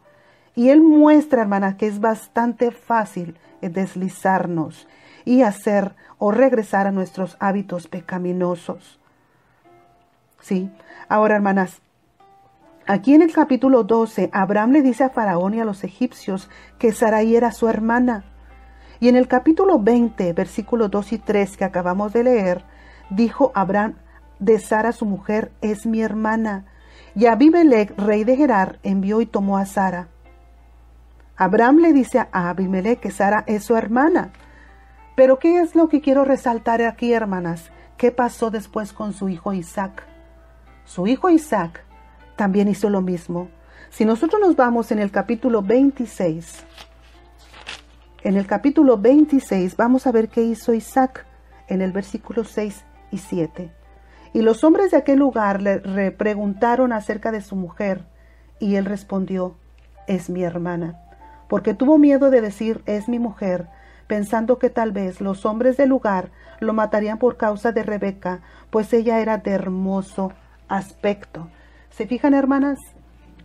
Y 0.54 0.70
él 0.70 0.80
muestra, 0.80 1.42
hermana, 1.42 1.76
que 1.76 1.86
es 1.86 2.00
bastante 2.00 2.70
fácil 2.70 3.36
deslizarnos 3.60 4.88
y 5.24 5.42
hacer 5.42 5.94
o 6.18 6.30
regresar 6.30 6.86
a 6.86 6.92
nuestros 6.92 7.36
hábitos 7.40 7.88
pecaminosos. 7.88 8.98
Sí. 10.40 10.70
Ahora, 11.08 11.36
hermanas, 11.36 11.80
aquí 12.86 13.14
en 13.14 13.22
el 13.22 13.32
capítulo 13.32 13.84
12, 13.84 14.30
Abraham 14.32 14.72
le 14.72 14.82
dice 14.82 15.04
a 15.04 15.10
Faraón 15.10 15.54
y 15.54 15.60
a 15.60 15.64
los 15.64 15.84
egipcios 15.84 16.48
que 16.78 16.92
Sarai 16.92 17.36
era 17.36 17.52
su 17.52 17.68
hermana. 17.68 18.24
Y 19.00 19.08
en 19.08 19.16
el 19.16 19.28
capítulo 19.28 19.78
20, 19.78 20.32
versículos 20.32 20.90
2 20.90 21.12
y 21.12 21.18
3 21.18 21.56
que 21.56 21.64
acabamos 21.64 22.12
de 22.12 22.24
leer, 22.24 22.64
dijo 23.10 23.52
Abraham 23.54 23.94
de 24.38 24.58
Sara 24.58 24.92
su 24.92 25.04
mujer 25.04 25.52
es 25.60 25.86
mi 25.86 26.02
hermana. 26.02 26.66
Y 27.14 27.26
Abimelech, 27.26 27.96
rey 27.98 28.24
de 28.24 28.36
Gerar, 28.36 28.78
envió 28.82 29.20
y 29.20 29.26
tomó 29.26 29.58
a 29.58 29.66
Sara. 29.66 30.08
Abraham 31.36 31.78
le 31.78 31.92
dice 31.92 32.18
a 32.18 32.48
Abimelech 32.48 33.00
que 33.00 33.10
Sara 33.10 33.44
es 33.46 33.64
su 33.64 33.76
hermana. 33.76 34.32
Pero 35.16 35.38
¿qué 35.38 35.60
es 35.60 35.74
lo 35.74 35.88
que 35.88 36.00
quiero 36.00 36.24
resaltar 36.24 36.82
aquí, 36.82 37.12
hermanas? 37.12 37.70
¿Qué 37.96 38.12
pasó 38.12 38.50
después 38.50 38.92
con 38.92 39.12
su 39.12 39.28
hijo 39.28 39.52
Isaac? 39.52 40.04
Su 40.84 41.06
hijo 41.06 41.30
Isaac 41.30 41.84
también 42.36 42.68
hizo 42.68 42.88
lo 42.88 43.02
mismo. 43.02 43.48
Si 43.90 44.04
nosotros 44.04 44.40
nos 44.40 44.54
vamos 44.54 44.92
en 44.92 45.00
el 45.00 45.10
capítulo 45.10 45.62
26, 45.62 46.64
en 48.22 48.36
el 48.36 48.46
capítulo 48.46 48.96
26 48.96 49.76
vamos 49.76 50.06
a 50.06 50.12
ver 50.12 50.28
qué 50.28 50.42
hizo 50.42 50.74
Isaac 50.74 51.26
en 51.68 51.82
el 51.82 51.92
versículo 51.92 52.44
6 52.44 52.84
y 53.10 53.18
7. 53.18 53.77
Y 54.32 54.42
los 54.42 54.64
hombres 54.64 54.90
de 54.90 54.96
aquel 54.98 55.18
lugar 55.18 55.62
le 55.62 56.10
preguntaron 56.10 56.92
acerca 56.92 57.32
de 57.32 57.40
su 57.40 57.56
mujer, 57.56 58.04
y 58.58 58.76
él 58.76 58.84
respondió, 58.84 59.56
es 60.06 60.30
mi 60.30 60.42
hermana, 60.42 61.00
porque 61.48 61.74
tuvo 61.74 61.98
miedo 61.98 62.30
de 62.30 62.40
decir, 62.40 62.82
es 62.86 63.08
mi 63.08 63.18
mujer, 63.18 63.68
pensando 64.06 64.58
que 64.58 64.70
tal 64.70 64.92
vez 64.92 65.20
los 65.20 65.46
hombres 65.46 65.76
del 65.76 65.90
lugar 65.90 66.30
lo 66.60 66.72
matarían 66.72 67.18
por 67.18 67.36
causa 67.36 67.72
de 67.72 67.82
Rebeca, 67.82 68.40
pues 68.70 68.92
ella 68.92 69.20
era 69.20 69.38
de 69.38 69.52
hermoso 69.52 70.32
aspecto. 70.68 71.48
¿Se 71.90 72.06
fijan, 72.06 72.34
hermanas? 72.34 72.78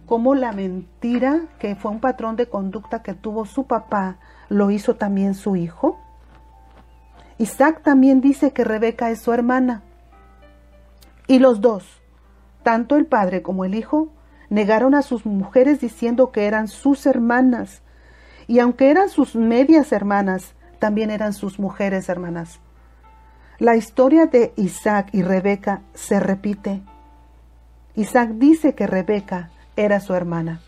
cómo 0.05 0.35
la 0.35 0.51
mentira, 0.51 1.41
que 1.59 1.75
fue 1.75 1.91
un 1.91 1.99
patrón 1.99 2.35
de 2.35 2.47
conducta 2.47 3.01
que 3.01 3.13
tuvo 3.13 3.45
su 3.45 3.65
papá, 3.65 4.17
lo 4.49 4.71
hizo 4.71 4.95
también 4.95 5.33
su 5.33 5.55
hijo. 5.55 5.99
Isaac 7.37 7.81
también 7.83 8.21
dice 8.21 8.51
que 8.51 8.63
Rebeca 8.63 9.09
es 9.09 9.21
su 9.21 9.33
hermana. 9.33 9.81
Y 11.27 11.39
los 11.39 11.61
dos, 11.61 12.01
tanto 12.63 12.95
el 12.95 13.05
padre 13.05 13.41
como 13.41 13.65
el 13.65 13.75
hijo, 13.75 14.09
negaron 14.49 14.93
a 14.95 15.01
sus 15.01 15.25
mujeres 15.25 15.79
diciendo 15.79 16.31
que 16.31 16.45
eran 16.45 16.67
sus 16.67 17.05
hermanas. 17.05 17.81
Y 18.47 18.59
aunque 18.59 18.91
eran 18.91 19.09
sus 19.09 19.35
medias 19.35 19.91
hermanas, 19.91 20.53
también 20.79 21.09
eran 21.09 21.33
sus 21.33 21.59
mujeres 21.59 22.09
hermanas. 22.09 22.59
La 23.57 23.75
historia 23.75 24.25
de 24.25 24.53
Isaac 24.57 25.09
y 25.13 25.21
Rebeca 25.21 25.81
se 25.93 26.19
repite. 26.19 26.81
Isaac 27.95 28.31
dice 28.33 28.75
que 28.75 28.87
Rebeca 28.87 29.51
era 29.75 29.99
su 29.99 30.13
hermana. 30.13 30.59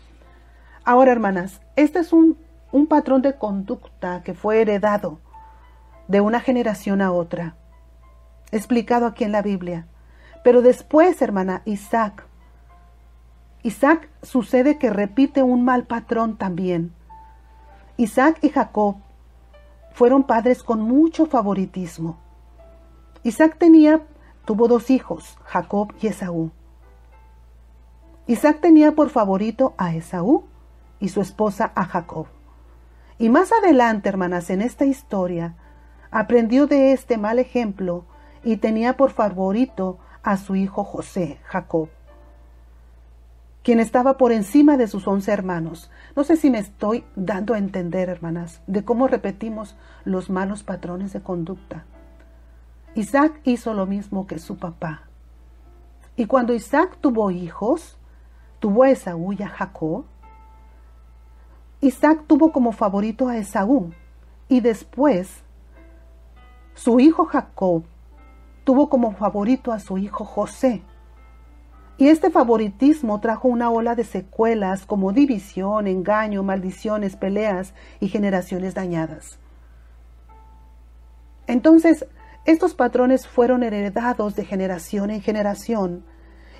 Ahora, 0.84 1.12
hermanas, 1.12 1.60
este 1.74 1.98
es 1.98 2.12
un, 2.12 2.38
un 2.72 2.86
patrón 2.86 3.22
de 3.22 3.36
conducta 3.36 4.22
que 4.22 4.34
fue 4.34 4.62
heredado 4.62 5.18
de 6.08 6.20
una 6.20 6.40
generación 6.40 7.02
a 7.02 7.12
otra, 7.12 7.56
explicado 8.52 9.06
aquí 9.06 9.24
en 9.24 9.32
la 9.32 9.42
Biblia. 9.42 9.86
Pero 10.46 10.62
después, 10.62 11.20
hermana, 11.22 11.62
Isaac, 11.64 12.24
Isaac 13.64 14.08
sucede 14.22 14.78
que 14.78 14.90
repite 14.90 15.42
un 15.42 15.64
mal 15.64 15.88
patrón 15.88 16.36
también. 16.36 16.92
Isaac 17.96 18.38
y 18.42 18.50
Jacob 18.50 18.94
fueron 19.90 20.22
padres 20.22 20.62
con 20.62 20.82
mucho 20.82 21.26
favoritismo. 21.26 22.20
Isaac 23.24 23.56
tenía, 23.58 24.02
tuvo 24.44 24.68
dos 24.68 24.88
hijos, 24.88 25.36
Jacob 25.46 25.92
y 26.00 26.06
Esaú. 26.06 26.52
Isaac 28.28 28.60
tenía 28.60 28.92
por 28.92 29.10
favorito 29.10 29.74
a 29.78 29.96
Esaú 29.96 30.44
y 31.00 31.08
su 31.08 31.20
esposa 31.22 31.72
a 31.74 31.86
Jacob. 31.86 32.28
Y 33.18 33.30
más 33.30 33.50
adelante, 33.50 34.08
hermanas, 34.08 34.48
en 34.50 34.62
esta 34.62 34.84
historia, 34.84 35.56
aprendió 36.12 36.68
de 36.68 36.92
este 36.92 37.18
mal 37.18 37.40
ejemplo 37.40 38.04
y 38.44 38.58
tenía 38.58 38.96
por 38.96 39.10
favorito 39.10 39.98
a 40.26 40.36
su 40.36 40.56
hijo 40.56 40.82
José, 40.82 41.38
Jacob, 41.44 41.88
quien 43.62 43.78
estaba 43.78 44.16
por 44.16 44.32
encima 44.32 44.76
de 44.76 44.88
sus 44.88 45.06
once 45.06 45.30
hermanos. 45.30 45.88
No 46.16 46.24
sé 46.24 46.36
si 46.36 46.50
me 46.50 46.58
estoy 46.58 47.04
dando 47.14 47.54
a 47.54 47.58
entender, 47.58 48.08
hermanas, 48.08 48.60
de 48.66 48.84
cómo 48.84 49.06
repetimos 49.06 49.76
los 50.04 50.28
malos 50.28 50.64
patrones 50.64 51.12
de 51.12 51.20
conducta. 51.20 51.84
Isaac 52.96 53.40
hizo 53.44 53.72
lo 53.72 53.86
mismo 53.86 54.26
que 54.26 54.40
su 54.40 54.56
papá. 54.56 55.02
Y 56.16 56.26
cuando 56.26 56.54
Isaac 56.54 56.98
tuvo 57.00 57.30
hijos, 57.30 57.96
tuvo 58.58 58.82
a 58.82 58.90
Esaú 58.90 59.32
y 59.32 59.44
a 59.44 59.48
Jacob, 59.48 60.06
Isaac 61.80 62.24
tuvo 62.26 62.50
como 62.50 62.72
favorito 62.72 63.28
a 63.28 63.36
Esaú 63.36 63.92
y 64.48 64.58
después 64.58 65.44
su 66.74 66.98
hijo 66.98 67.26
Jacob 67.26 67.84
tuvo 68.66 68.88
como 68.88 69.12
favorito 69.12 69.70
a 69.70 69.78
su 69.78 69.96
hijo 69.96 70.24
José. 70.24 70.82
Y 71.98 72.08
este 72.08 72.30
favoritismo 72.30 73.20
trajo 73.20 73.46
una 73.46 73.70
ola 73.70 73.94
de 73.94 74.02
secuelas 74.02 74.84
como 74.84 75.12
división, 75.12 75.86
engaño, 75.86 76.42
maldiciones, 76.42 77.14
peleas 77.14 77.74
y 78.00 78.08
generaciones 78.08 78.74
dañadas. 78.74 79.38
Entonces, 81.46 82.06
estos 82.44 82.74
patrones 82.74 83.28
fueron 83.28 83.62
heredados 83.62 84.34
de 84.34 84.44
generación 84.44 85.10
en 85.10 85.22
generación. 85.22 86.04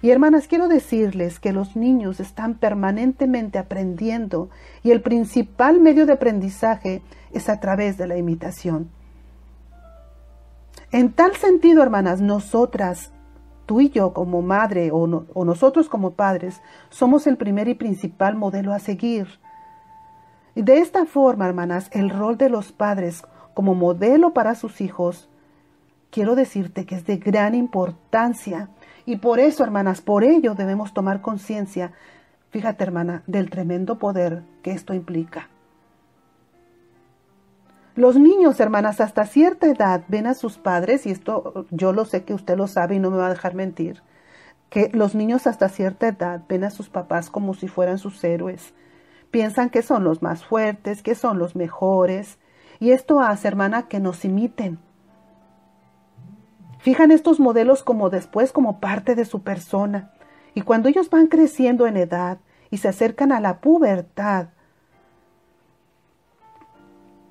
Y 0.01 0.11
hermanas, 0.11 0.47
quiero 0.47 0.69
decirles 0.69 1.41
que 1.41 1.53
los 1.53 1.75
niños 1.75 2.21
están 2.21 2.55
permanentemente 2.55 3.59
aprendiendo 3.59 4.49
y 4.85 4.93
el 4.93 5.03
principal 5.03 5.81
medio 5.81 6.07
de 6.07 6.13
aprendizaje 6.13 7.03
es 7.33 7.49
a 7.49 7.59
través 7.59 7.99
de 7.99 8.07
la 8.07 8.17
imitación. 8.17 8.91
En 10.93 11.13
tal 11.13 11.35
sentido, 11.37 11.83
hermanas, 11.83 12.21
nosotras 12.21 13.13
tú 13.67 13.81
y 13.81 13.91
yo 13.91 14.13
como 14.13 14.43
madre 14.43 14.91
o, 14.93 15.07
nosotros 15.45 15.89
como 15.89 16.13
padres 16.13 16.63
somos 16.89 17.27
el 17.27 17.37
primer 17.37 17.69
y 17.69 17.75
principal 17.75 18.37
modelo 18.37 18.73
a 18.73 18.79
seguir. 18.79 19.27
Y 20.55 20.63
de 20.63 20.79
esta 20.79 21.05
forma, 21.05 21.47
hermanas, 21.47 21.91
el 21.93 22.11
rol 22.11 22.39
de 22.39 22.49
los 22.49 22.73
padres 22.73 23.25
como 23.53 23.75
modelo 23.75 24.33
para 24.33 24.55
sus 24.55 24.81
hijos, 24.81 25.29
quiero 26.11 26.35
decirte 26.35 26.87
que 26.87 26.95
es 26.95 27.05
de 27.05 27.17
gran 27.17 27.55
importancia. 27.55 28.71
Y 29.05 29.17
por 29.17 29.41
eso, 29.41 29.65
hermanas, 29.65 30.01
por 30.01 30.25
ello 30.25 30.55
debemos 30.55 30.95
tomar 30.95 31.21
conciencia, 31.21 31.93
fíjate 32.51 32.85
hermana, 32.85 33.23
del 33.27 33.51
tremendo 33.51 33.99
poder 33.99 34.45
que 34.63 34.71
esto 34.71 34.95
implica. 34.95 35.49
Los 37.97 38.19
niños, 38.19 38.61
hermanas, 38.61 39.01
hasta 39.01 39.25
cierta 39.25 39.69
edad 39.69 40.05
ven 40.09 40.27
a 40.27 40.35
sus 40.35 40.59
padres, 40.59 41.07
y 41.07 41.11
esto 41.11 41.65
yo 41.71 41.95
lo 41.95 42.05
sé 42.05 42.25
que 42.25 42.35
usted 42.35 42.55
lo 42.59 42.67
sabe 42.67 42.97
y 42.97 42.99
no 42.99 43.11
me 43.11 43.17
va 43.17 43.27
a 43.27 43.31
dejar 43.31 43.55
mentir, 43.55 44.03
que 44.69 44.91
los 44.93 45.15
niños 45.15 45.47
hasta 45.47 45.71
cierta 45.71 46.09
edad 46.09 46.43
ven 46.47 46.65
a 46.65 46.71
sus 46.71 46.91
papás 46.91 47.31
como 47.31 47.55
si 47.55 47.69
fueran 47.69 47.97
sus 47.97 48.23
héroes. 48.23 48.75
Piensan 49.31 49.71
que 49.71 49.81
son 49.81 50.05
los 50.05 50.21
más 50.21 50.45
fuertes, 50.45 51.03
que 51.03 51.15
son 51.15 51.39
los 51.39 51.57
mejores, 51.57 52.39
y 52.81 52.91
esto 52.91 53.21
hace, 53.21 53.49
hermana, 53.49 53.89
que 53.89 53.99
nos 53.99 54.27
imiten. 54.27 54.79
Fijan 56.79 57.11
estos 57.11 57.41
modelos 57.41 57.83
como 57.83 58.11
después 58.11 58.53
como 58.53 58.79
parte 58.79 59.15
de 59.15 59.25
su 59.25 59.43
persona. 59.43 60.13
Y 60.53 60.61
cuando 60.61 60.91
ellos 60.91 61.09
van 61.09 61.29
creciendo 61.29 61.87
en 61.87 61.97
edad 61.97 62.39
y 62.71 62.77
se 62.77 62.89
acercan 62.89 63.33
a 63.33 63.41
la 63.41 63.61
pubertad, 63.63 64.49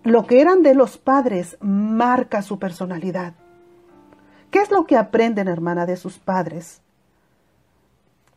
lo 0.06 0.28
que 0.28 0.40
eran 0.40 0.62
de 0.62 0.76
los 0.76 1.00
padres 1.00 1.58
marca 1.60 2.44
su 2.44 2.60
personalidad. 2.60 3.34
¿Qué 4.52 4.60
es 4.60 4.70
lo 4.70 4.86
que 4.86 4.98
aprenden, 4.98 5.48
hermana, 5.48 5.88
de 5.88 5.98
sus 5.98 6.20
padres? 6.20 6.84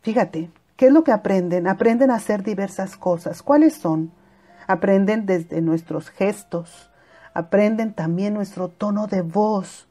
Fíjate, 0.01 0.49
¿qué 0.75 0.87
es 0.87 0.91
lo 0.91 1.03
que 1.03 1.11
aprenden? 1.11 1.67
Aprenden 1.67 2.09
a 2.09 2.15
hacer 2.15 2.41
diversas 2.41 2.97
cosas. 2.97 3.43
¿Cuáles 3.43 3.75
son? 3.75 4.11
Aprenden 4.65 5.27
desde 5.27 5.61
nuestros 5.61 6.09
gestos, 6.09 6.89
aprenden 7.35 7.93
también 7.93 8.33
nuestro 8.33 8.69
tono 8.69 9.05
de 9.05 9.21
voz, 9.21 9.87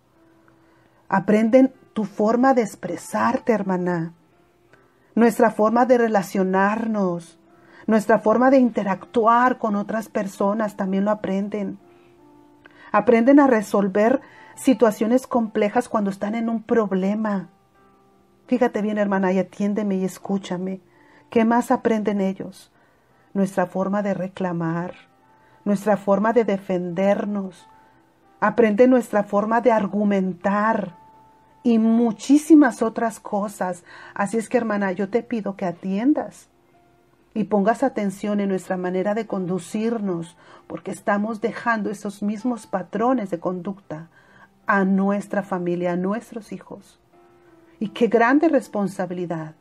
aprenden 1.09 1.73
tu 1.93 2.05
forma 2.05 2.55
de 2.55 2.63
expresarte, 2.63 3.53
hermana, 3.53 4.15
nuestra 5.15 5.53
forma 5.53 5.87
de 5.87 5.99
relacionarnos, 5.99 7.39
nuestra 7.89 8.19
forma 8.19 8.51
de 8.51 8.59
interactuar 8.59 9.57
con 9.57 9.75
otras 9.75 10.11
personas 10.11 10.77
también 10.77 11.07
lo 11.07 11.11
aprenden. 11.11 11.79
Aprenden 12.93 13.41
a 13.41 13.47
resolver 13.47 14.21
situaciones 14.57 15.27
complejas 15.27 15.89
cuando 15.89 16.11
están 16.11 16.35
en 16.35 16.51
un 16.51 16.63
problema. 16.63 17.49
Fíjate 18.47 18.83
bien, 18.83 18.99
hermana, 18.99 19.33
y 19.33 19.39
atiéndeme 19.39 19.97
y 19.97 20.05
escúchame. 20.05 20.83
¿Qué 21.31 21.47
más 21.47 21.71
aprenden 21.71 22.21
ellos? 22.21 22.71
Nuestra 23.33 23.65
forma 23.65 24.03
de 24.03 24.13
reclamar, 24.13 24.93
nuestra 25.65 25.97
forma 25.97 26.35
de 26.35 26.45
defendernos. 26.45 27.67
Aprenden 28.39 28.91
nuestra 28.91 29.23
forma 29.23 29.63
de 29.63 29.73
argumentar 29.73 30.95
y 31.63 31.79
muchísimas 31.79 32.83
otras 32.83 33.19
cosas. 33.19 33.83
Así 34.13 34.37
es 34.37 34.51
que, 34.51 34.59
hermana, 34.59 34.93
yo 34.93 35.09
te 35.09 35.23
pido 35.23 35.57
que 35.57 35.65
atiendas 35.65 36.51
y 37.35 37.45
pongas 37.45 37.83
atención 37.83 38.41
en 38.41 38.49
nuestra 38.49 38.77
manera 38.77 39.15
de 39.15 39.27
conducirnos, 39.27 40.37
porque 40.67 40.91
estamos 40.91 41.41
dejando 41.41 41.91
esos 41.91 42.23
mismos 42.23 42.67
patrones 42.67 43.31
de 43.31 43.39
conducta 43.39 44.09
a 44.67 44.85
nuestra 44.85 45.43
familia, 45.43 45.93
a 45.93 45.97
nuestros 45.97 46.53
hijos. 46.53 46.99
Y 47.81 47.91
qué 47.91 48.09
grande 48.09 48.49
responsabilidad. 48.49 49.55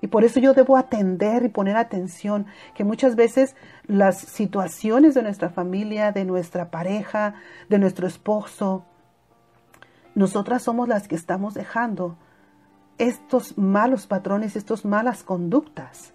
Y 0.00 0.08
por 0.08 0.24
eso 0.24 0.38
yo 0.38 0.52
debo 0.52 0.76
atender 0.76 1.44
y 1.44 1.48
poner 1.48 1.76
atención 1.76 2.46
que 2.74 2.84
muchas 2.84 3.16
veces 3.16 3.56
las 3.86 4.18
situaciones 4.18 5.14
de 5.14 5.22
nuestra 5.22 5.48
familia, 5.48 6.12
de 6.12 6.24
nuestra 6.24 6.70
pareja, 6.70 7.34
de 7.68 7.78
nuestro 7.78 8.06
esposo, 8.06 8.84
nosotras 10.14 10.62
somos 10.62 10.88
las 10.88 11.08
que 11.08 11.14
estamos 11.14 11.54
dejando 11.54 12.16
estos 12.98 13.56
malos 13.58 14.06
patrones, 14.06 14.56
estas 14.56 14.84
malas 14.84 15.22
conductas. 15.22 16.12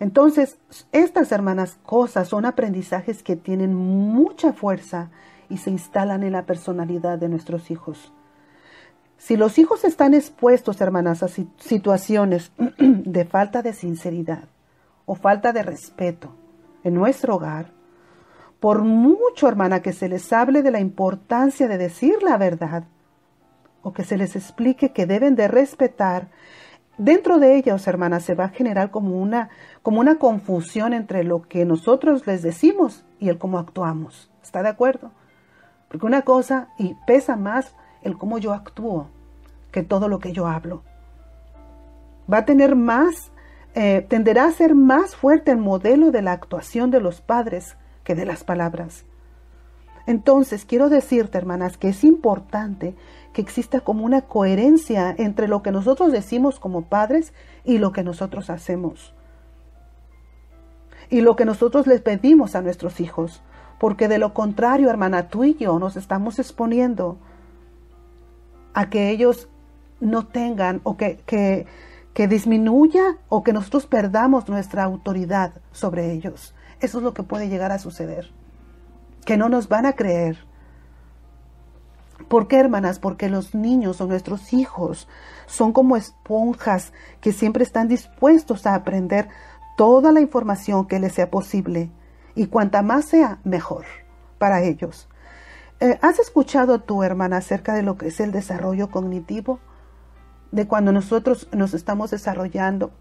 Entonces, 0.00 0.58
estas 0.90 1.30
hermanas 1.30 1.78
cosas 1.84 2.28
son 2.28 2.44
aprendizajes 2.44 3.22
que 3.22 3.36
tienen 3.36 3.74
mucha 3.74 4.52
fuerza 4.52 5.10
y 5.48 5.58
se 5.58 5.70
instalan 5.70 6.22
en 6.22 6.32
la 6.32 6.44
personalidad 6.44 7.18
de 7.18 7.28
nuestros 7.28 7.70
hijos. 7.70 8.12
Si 9.18 9.36
los 9.36 9.58
hijos 9.58 9.84
están 9.84 10.14
expuestos, 10.14 10.80
hermanas, 10.80 11.22
a 11.22 11.28
situaciones 11.28 12.50
de 12.78 13.24
falta 13.24 13.62
de 13.62 13.72
sinceridad 13.72 14.48
o 15.06 15.14
falta 15.14 15.52
de 15.52 15.62
respeto 15.62 16.34
en 16.82 16.94
nuestro 16.94 17.36
hogar, 17.36 17.70
por 18.58 18.82
mucho, 18.82 19.46
hermana, 19.46 19.82
que 19.82 19.92
se 19.92 20.08
les 20.08 20.32
hable 20.32 20.62
de 20.62 20.70
la 20.70 20.80
importancia 20.80 21.68
de 21.68 21.78
decir 21.78 22.22
la 22.22 22.36
verdad, 22.36 22.84
o 23.82 23.92
que 23.92 24.04
se 24.04 24.16
les 24.16 24.36
explique 24.36 24.92
que 24.92 25.06
deben 25.06 25.34
de 25.34 25.48
respetar, 25.48 26.28
dentro 26.98 27.38
de 27.38 27.56
ellos, 27.56 27.86
hermanas, 27.86 28.22
se 28.24 28.34
va 28.34 28.44
a 28.44 28.50
generar 28.50 28.90
como 28.90 29.20
una, 29.20 29.50
como 29.82 30.00
una 30.00 30.18
confusión 30.18 30.92
entre 30.92 31.24
lo 31.24 31.42
que 31.42 31.64
nosotros 31.64 32.26
les 32.26 32.42
decimos 32.42 33.04
y 33.18 33.28
el 33.28 33.38
cómo 33.38 33.58
actuamos. 33.58 34.30
¿Está 34.42 34.62
de 34.62 34.68
acuerdo? 34.68 35.10
Porque 35.88 36.06
una 36.06 36.22
cosa, 36.22 36.68
y 36.78 36.96
pesa 37.06 37.36
más 37.36 37.74
el 38.02 38.16
cómo 38.16 38.38
yo 38.38 38.52
actúo 38.52 39.08
que 39.70 39.82
todo 39.82 40.08
lo 40.08 40.18
que 40.18 40.32
yo 40.32 40.46
hablo. 40.46 40.82
Va 42.32 42.38
a 42.38 42.44
tener 42.44 42.76
más, 42.76 43.32
eh, 43.74 44.06
tenderá 44.08 44.44
a 44.44 44.52
ser 44.52 44.74
más 44.74 45.16
fuerte 45.16 45.50
el 45.50 45.58
modelo 45.58 46.10
de 46.10 46.22
la 46.22 46.32
actuación 46.32 46.90
de 46.90 47.00
los 47.00 47.20
padres 47.20 47.76
que 48.04 48.14
de 48.14 48.26
las 48.26 48.44
palabras. 48.44 49.04
Entonces, 50.06 50.64
quiero 50.64 50.88
decirte, 50.88 51.38
hermanas, 51.38 51.76
que 51.76 51.88
es 51.88 52.04
importante 52.04 52.94
que 53.32 53.40
exista 53.40 53.80
como 53.80 54.04
una 54.04 54.22
coherencia 54.22 55.14
entre 55.16 55.48
lo 55.48 55.62
que 55.62 55.72
nosotros 55.72 56.12
decimos 56.12 56.60
como 56.60 56.82
padres 56.82 57.32
y 57.64 57.78
lo 57.78 57.92
que 57.92 58.02
nosotros 58.02 58.50
hacemos. 58.50 59.14
Y 61.08 61.20
lo 61.20 61.36
que 61.36 61.44
nosotros 61.44 61.86
les 61.86 62.00
pedimos 62.00 62.54
a 62.54 62.62
nuestros 62.62 63.00
hijos. 63.00 63.42
Porque 63.78 64.08
de 64.08 64.18
lo 64.18 64.34
contrario, 64.34 64.90
hermana, 64.90 65.28
tú 65.28 65.44
y 65.44 65.54
yo 65.54 65.78
nos 65.78 65.96
estamos 65.96 66.38
exponiendo 66.38 67.18
a 68.74 68.90
que 68.90 69.10
ellos 69.10 69.48
no 70.00 70.26
tengan 70.26 70.80
o 70.84 70.96
que, 70.96 71.18
que, 71.26 71.66
que 72.14 72.28
disminuya 72.28 73.18
o 73.28 73.42
que 73.42 73.52
nosotros 73.52 73.86
perdamos 73.86 74.48
nuestra 74.48 74.84
autoridad 74.84 75.52
sobre 75.72 76.12
ellos. 76.12 76.54
Eso 76.80 76.98
es 76.98 77.04
lo 77.04 77.14
que 77.14 77.22
puede 77.22 77.48
llegar 77.48 77.72
a 77.72 77.78
suceder. 77.78 78.30
Que 79.24 79.36
no 79.36 79.48
nos 79.48 79.68
van 79.68 79.86
a 79.86 79.92
creer 79.92 80.38
¿Por 82.32 82.48
qué, 82.48 82.58
hermanas? 82.58 82.98
Porque 82.98 83.28
los 83.28 83.54
niños 83.54 84.00
o 84.00 84.06
nuestros 84.06 84.54
hijos 84.54 85.06
son 85.46 85.72
como 85.72 85.96
esponjas 85.96 86.94
que 87.20 87.32
siempre 87.32 87.62
están 87.62 87.88
dispuestos 87.88 88.66
a 88.66 88.74
aprender 88.74 89.28
toda 89.76 90.12
la 90.12 90.20
información 90.20 90.86
que 90.86 90.98
les 90.98 91.12
sea 91.12 91.30
posible 91.30 91.90
y 92.34 92.46
cuanta 92.46 92.80
más 92.80 93.04
sea, 93.04 93.40
mejor 93.44 93.84
para 94.38 94.62
ellos. 94.62 95.08
Eh, 95.80 95.98
¿Has 96.00 96.18
escuchado 96.20 96.80
tu 96.80 97.02
hermana 97.02 97.36
acerca 97.38 97.74
de 97.74 97.82
lo 97.82 97.98
que 97.98 98.06
es 98.06 98.18
el 98.18 98.32
desarrollo 98.32 98.90
cognitivo? 98.90 99.60
De 100.52 100.66
cuando 100.66 100.90
nosotros 100.90 101.48
nos 101.52 101.74
estamos 101.74 102.12
desarrollando. 102.12 102.92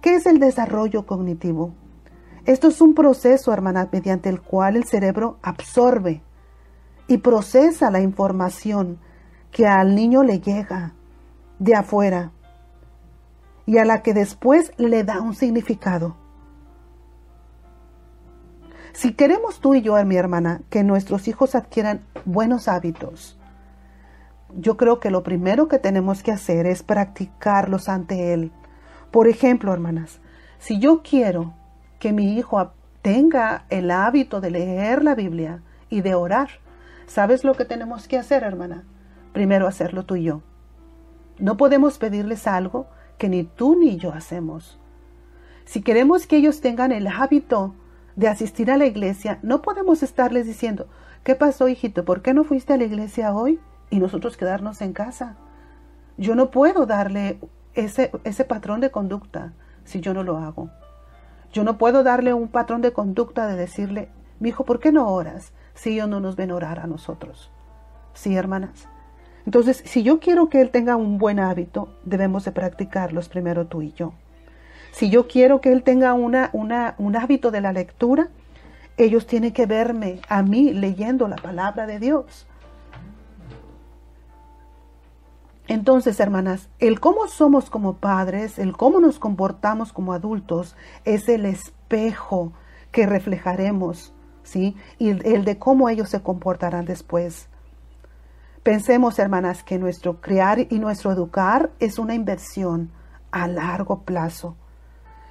¿Qué 0.00 0.16
es 0.16 0.26
el 0.26 0.40
desarrollo 0.40 1.06
cognitivo? 1.06 1.74
Esto 2.46 2.68
es 2.68 2.82
un 2.82 2.94
proceso, 2.94 3.52
hermana, 3.54 3.88
mediante 3.90 4.28
el 4.28 4.42
cual 4.42 4.76
el 4.76 4.84
cerebro 4.84 5.38
absorbe 5.42 6.22
y 7.08 7.18
procesa 7.18 7.90
la 7.90 8.00
información 8.00 8.98
que 9.50 9.66
al 9.66 9.94
niño 9.94 10.22
le 10.22 10.40
llega 10.40 10.92
de 11.58 11.74
afuera 11.74 12.32
y 13.64 13.78
a 13.78 13.86
la 13.86 14.02
que 14.02 14.12
después 14.12 14.72
le 14.76 15.04
da 15.04 15.22
un 15.22 15.34
significado. 15.34 16.16
Si 18.92 19.14
queremos 19.14 19.60
tú 19.60 19.74
y 19.74 19.80
yo, 19.80 20.02
mi 20.04 20.16
hermana, 20.16 20.60
que 20.68 20.84
nuestros 20.84 21.28
hijos 21.28 21.54
adquieran 21.54 22.04
buenos 22.26 22.68
hábitos, 22.68 23.38
yo 24.54 24.76
creo 24.76 25.00
que 25.00 25.10
lo 25.10 25.22
primero 25.22 25.66
que 25.66 25.78
tenemos 25.78 26.22
que 26.22 26.30
hacer 26.30 26.66
es 26.66 26.82
practicarlos 26.82 27.88
ante 27.88 28.34
él. 28.34 28.52
Por 29.10 29.28
ejemplo, 29.28 29.72
hermanas, 29.72 30.20
si 30.58 30.78
yo 30.78 31.02
quiero 31.02 31.54
que 31.98 32.12
mi 32.12 32.36
hijo 32.36 32.72
tenga 33.02 33.66
el 33.70 33.90
hábito 33.90 34.40
de 34.40 34.50
leer 34.50 35.02
la 35.04 35.14
Biblia 35.14 35.62
y 35.90 36.00
de 36.00 36.14
orar, 36.14 36.48
¿Sabes 37.06 37.44
lo 37.44 37.54
que 37.54 37.64
tenemos 37.64 38.08
que 38.08 38.18
hacer, 38.18 38.42
hermana? 38.42 38.84
Primero 39.32 39.66
hacerlo 39.66 40.04
tú 40.04 40.16
y 40.16 40.24
yo. 40.24 40.42
No 41.38 41.56
podemos 41.56 41.98
pedirles 41.98 42.46
algo 42.46 42.86
que 43.18 43.28
ni 43.28 43.44
tú 43.44 43.76
ni 43.78 43.96
yo 43.96 44.12
hacemos. 44.12 44.78
Si 45.64 45.82
queremos 45.82 46.26
que 46.26 46.36
ellos 46.36 46.60
tengan 46.60 46.92
el 46.92 47.06
hábito 47.06 47.74
de 48.16 48.28
asistir 48.28 48.70
a 48.70 48.76
la 48.76 48.86
iglesia, 48.86 49.38
no 49.42 49.60
podemos 49.60 50.02
estarles 50.02 50.46
diciendo, 50.46 50.88
¿qué 51.24 51.34
pasó, 51.34 51.68
hijito? 51.68 52.04
¿Por 52.04 52.22
qué 52.22 52.32
no 52.32 52.44
fuiste 52.44 52.72
a 52.72 52.76
la 52.76 52.84
iglesia 52.84 53.34
hoy? 53.34 53.60
Y 53.90 53.98
nosotros 53.98 54.36
quedarnos 54.36 54.80
en 54.80 54.92
casa. 54.92 55.36
Yo 56.16 56.34
no 56.34 56.50
puedo 56.50 56.86
darle 56.86 57.38
ese, 57.74 58.12
ese 58.24 58.44
patrón 58.44 58.80
de 58.80 58.90
conducta 58.90 59.52
si 59.84 60.00
yo 60.00 60.14
no 60.14 60.22
lo 60.22 60.38
hago. 60.38 60.70
Yo 61.54 61.62
no 61.62 61.78
puedo 61.78 62.02
darle 62.02 62.34
un 62.34 62.48
patrón 62.48 62.82
de 62.82 62.92
conducta 62.92 63.46
de 63.46 63.54
decirle, 63.54 64.08
mi 64.40 64.48
hijo, 64.48 64.64
¿por 64.64 64.80
qué 64.80 64.90
no 64.90 65.08
oras 65.08 65.52
si 65.74 65.92
ellos 65.92 66.08
no 66.08 66.18
nos 66.18 66.34
ven 66.34 66.50
orar 66.50 66.80
a 66.80 66.88
nosotros? 66.88 67.52
Sí, 68.12 68.34
hermanas. 68.34 68.88
Entonces, 69.46 69.80
si 69.86 70.02
yo 70.02 70.18
quiero 70.18 70.48
que 70.48 70.60
él 70.60 70.70
tenga 70.70 70.96
un 70.96 71.16
buen 71.16 71.38
hábito, 71.38 71.94
debemos 72.04 72.44
de 72.44 72.50
practicarlos 72.50 73.28
primero 73.28 73.68
tú 73.68 73.82
y 73.82 73.92
yo. 73.92 74.14
Si 74.90 75.10
yo 75.10 75.28
quiero 75.28 75.60
que 75.60 75.70
él 75.70 75.84
tenga 75.84 76.12
una, 76.14 76.50
una, 76.52 76.96
un 76.98 77.14
hábito 77.14 77.52
de 77.52 77.60
la 77.60 77.72
lectura, 77.72 78.30
ellos 78.96 79.24
tienen 79.28 79.52
que 79.52 79.66
verme 79.66 80.18
a 80.28 80.42
mí 80.42 80.72
leyendo 80.72 81.28
la 81.28 81.36
palabra 81.36 81.86
de 81.86 82.00
Dios. 82.00 82.48
Entonces, 85.66 86.20
hermanas, 86.20 86.68
el 86.78 87.00
cómo 87.00 87.26
somos 87.26 87.70
como 87.70 87.96
padres, 87.96 88.58
el 88.58 88.76
cómo 88.76 89.00
nos 89.00 89.18
comportamos 89.18 89.92
como 89.92 90.12
adultos, 90.12 90.76
es 91.04 91.28
el 91.28 91.46
espejo 91.46 92.52
que 92.92 93.06
reflejaremos, 93.06 94.12
¿sí? 94.42 94.76
Y 94.98 95.08
el 95.08 95.44
de 95.44 95.58
cómo 95.58 95.88
ellos 95.88 96.10
se 96.10 96.22
comportarán 96.22 96.84
después. 96.84 97.48
Pensemos, 98.62 99.18
hermanas, 99.18 99.62
que 99.62 99.78
nuestro 99.78 100.20
criar 100.20 100.66
y 100.70 100.78
nuestro 100.78 101.12
educar 101.12 101.70
es 101.80 101.98
una 101.98 102.14
inversión 102.14 102.90
a 103.30 103.48
largo 103.48 104.04
plazo. 104.04 104.56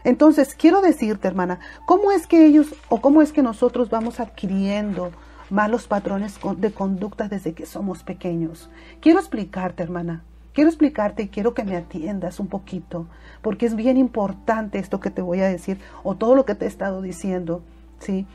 Entonces, 0.04 0.54
quiero 0.56 0.82
decirte, 0.82 1.28
hermana, 1.28 1.60
¿cómo 1.86 2.12
es 2.12 2.28
que 2.28 2.46
ellos 2.46 2.76
o 2.90 3.02
cómo 3.02 3.22
es 3.22 3.32
que 3.32 3.42
nosotros 3.42 3.90
vamos 3.90 4.20
adquiriendo 4.20 5.12
malos 5.54 5.86
patrones 5.86 6.40
de 6.58 6.72
conducta 6.72 7.28
desde 7.28 7.54
que 7.54 7.68
somos 7.68 8.02
pequeños? 8.04 8.72
Quiero 9.00 9.20
explicarte, 9.20 9.84
hermana. 9.84 10.24
Quiero 10.52 10.70
explicarte 10.70 11.24
y 11.24 11.28
quiero 11.30 11.54
que 11.54 11.64
me 11.64 11.76
atiendas 11.76 12.40
un 12.40 12.48
poquito, 12.48 13.08
porque 13.42 13.68
es 13.68 13.76
bien 13.76 13.98
importante 13.98 14.80
esto 14.80 15.00
que 15.00 15.12
te 15.12 15.22
voy 15.22 15.42
a 15.42 15.48
decir 15.48 15.80
o 16.04 16.16
todo 16.16 16.36
lo 16.36 16.46
que 16.46 16.56
te 16.56 16.66
he 16.66 16.68
estado 16.68 17.02
diciendo, 17.02 17.62
¿sí? 18.00 18.26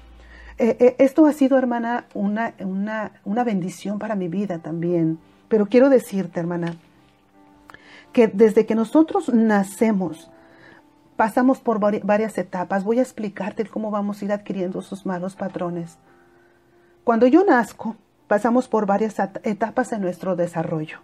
Eh, 0.58 0.76
eh, 0.80 0.96
esto 0.98 1.26
ha 1.26 1.32
sido, 1.32 1.58
hermana, 1.58 2.06
una, 2.14 2.54
una, 2.60 3.12
una 3.24 3.44
bendición 3.44 3.98
para 3.98 4.16
mi 4.16 4.28
vida 4.28 4.58
también. 4.58 5.18
Pero 5.48 5.66
quiero 5.66 5.88
decirte, 5.88 6.40
hermana, 6.40 6.76
que 8.12 8.28
desde 8.28 8.66
que 8.66 8.74
nosotros 8.74 9.32
nacemos, 9.32 10.30
pasamos 11.16 11.58
por 11.58 11.78
varias 11.78 12.38
etapas. 12.38 12.84
Voy 12.84 12.98
a 12.98 13.02
explicarte 13.02 13.64
cómo 13.66 13.90
vamos 13.90 14.20
a 14.20 14.24
ir 14.24 14.32
adquiriendo 14.32 14.80
esos 14.80 15.06
malos 15.06 15.36
patrones. 15.36 15.98
Cuando 17.08 17.26
yo 17.26 17.42
nazco, 17.42 17.96
pasamos 18.26 18.68
por 18.68 18.84
varias 18.84 19.18
etapas 19.42 19.92
en 19.92 20.02
nuestro 20.02 20.36
desarrollo. 20.36 20.98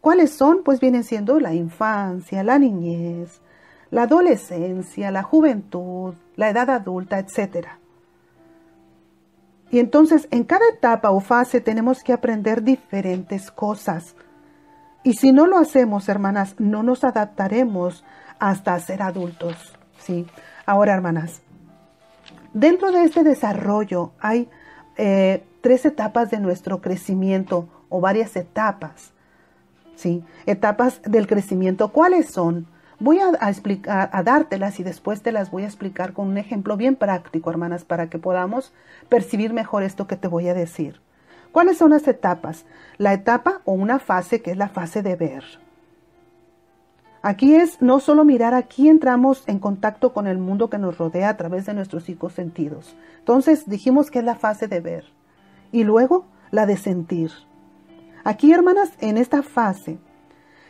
¿Cuáles 0.00 0.32
son? 0.32 0.64
Pues 0.64 0.80
vienen 0.80 1.04
siendo 1.04 1.38
la 1.38 1.54
infancia, 1.54 2.42
la 2.42 2.58
niñez, 2.58 3.40
la 3.92 4.02
adolescencia, 4.02 5.12
la 5.12 5.22
juventud, 5.22 6.14
la 6.34 6.48
edad 6.48 6.68
adulta, 6.70 7.20
etc. 7.20 7.68
Y 9.70 9.78
entonces 9.78 10.26
en 10.32 10.42
cada 10.42 10.68
etapa 10.68 11.10
o 11.10 11.20
fase 11.20 11.60
tenemos 11.60 12.02
que 12.02 12.12
aprender 12.12 12.64
diferentes 12.64 13.52
cosas. 13.52 14.16
Y 15.04 15.12
si 15.12 15.30
no 15.30 15.46
lo 15.46 15.58
hacemos, 15.58 16.08
hermanas, 16.08 16.56
no 16.58 16.82
nos 16.82 17.04
adaptaremos 17.04 18.04
hasta 18.40 18.76
ser 18.80 19.02
adultos. 19.02 19.78
¿sí? 20.00 20.26
Ahora, 20.66 20.92
hermanas, 20.92 21.42
dentro 22.52 22.90
de 22.90 23.04
este 23.04 23.22
desarrollo 23.22 24.10
hay 24.18 24.50
eh, 24.98 25.44
tres 25.60 25.86
etapas 25.86 26.30
de 26.30 26.40
nuestro 26.40 26.80
crecimiento 26.80 27.68
o 27.88 28.00
varias 28.00 28.36
etapas. 28.36 29.12
¿sí? 29.94 30.22
Etapas 30.46 31.00
del 31.02 31.26
crecimiento. 31.26 31.88
¿Cuáles 31.88 32.30
son? 32.30 32.66
Voy 33.00 33.18
a, 33.20 33.48
explicar, 33.48 34.10
a 34.12 34.22
dártelas 34.22 34.80
y 34.80 34.82
después 34.82 35.22
te 35.22 35.32
las 35.32 35.50
voy 35.50 35.62
a 35.62 35.66
explicar 35.66 36.12
con 36.12 36.28
un 36.28 36.38
ejemplo 36.38 36.76
bien 36.76 36.96
práctico, 36.96 37.50
hermanas, 37.50 37.84
para 37.84 38.10
que 38.10 38.18
podamos 38.18 38.72
percibir 39.08 39.52
mejor 39.52 39.84
esto 39.84 40.06
que 40.06 40.16
te 40.16 40.28
voy 40.28 40.48
a 40.48 40.54
decir. 40.54 41.00
¿Cuáles 41.52 41.78
son 41.78 41.90
las 41.90 42.06
etapas? 42.08 42.64
La 42.98 43.12
etapa 43.12 43.60
o 43.64 43.72
una 43.72 43.98
fase 43.98 44.42
que 44.42 44.50
es 44.50 44.56
la 44.56 44.68
fase 44.68 45.02
de 45.02 45.16
ver. 45.16 45.44
Aquí 47.20 47.54
es 47.54 47.82
no 47.82 47.98
solo 47.98 48.24
mirar, 48.24 48.54
aquí 48.54 48.88
entramos 48.88 49.42
en 49.48 49.58
contacto 49.58 50.12
con 50.12 50.26
el 50.26 50.38
mundo 50.38 50.70
que 50.70 50.78
nos 50.78 50.98
rodea 50.98 51.30
a 51.30 51.36
través 51.36 51.66
de 51.66 51.74
nuestros 51.74 52.04
cinco 52.04 52.30
sentidos. 52.30 52.96
Entonces 53.18 53.68
dijimos 53.68 54.10
que 54.10 54.20
es 54.20 54.24
la 54.24 54.36
fase 54.36 54.68
de 54.68 54.80
ver 54.80 55.04
y 55.72 55.84
luego 55.84 56.26
la 56.50 56.64
de 56.66 56.76
sentir. 56.76 57.32
Aquí, 58.24 58.52
hermanas, 58.52 58.92
en 59.00 59.16
esta 59.16 59.42
fase 59.42 59.98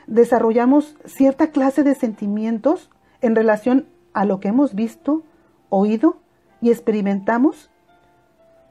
desarrollamos 0.07 0.97
cierta 1.05 1.49
clase 1.49 1.83
de 1.83 1.95
sentimientos 1.95 2.91
en 3.21 3.37
relación 3.37 3.87
a 4.15 4.25
lo 4.25 4.41
que 4.41 4.49
hemos 4.49 4.75
visto, 4.75 5.23
oído 5.69 6.17
y 6.61 6.71
experimentamos. 6.71 7.71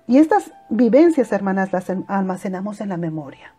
Y 0.07 0.17
estas 0.17 0.51
vivencias, 0.69 1.31
hermanas, 1.31 1.71
las 1.71 1.91
almacenamos 2.07 2.81
en 2.81 2.89
la 2.89 2.97
memoria. 2.97 3.53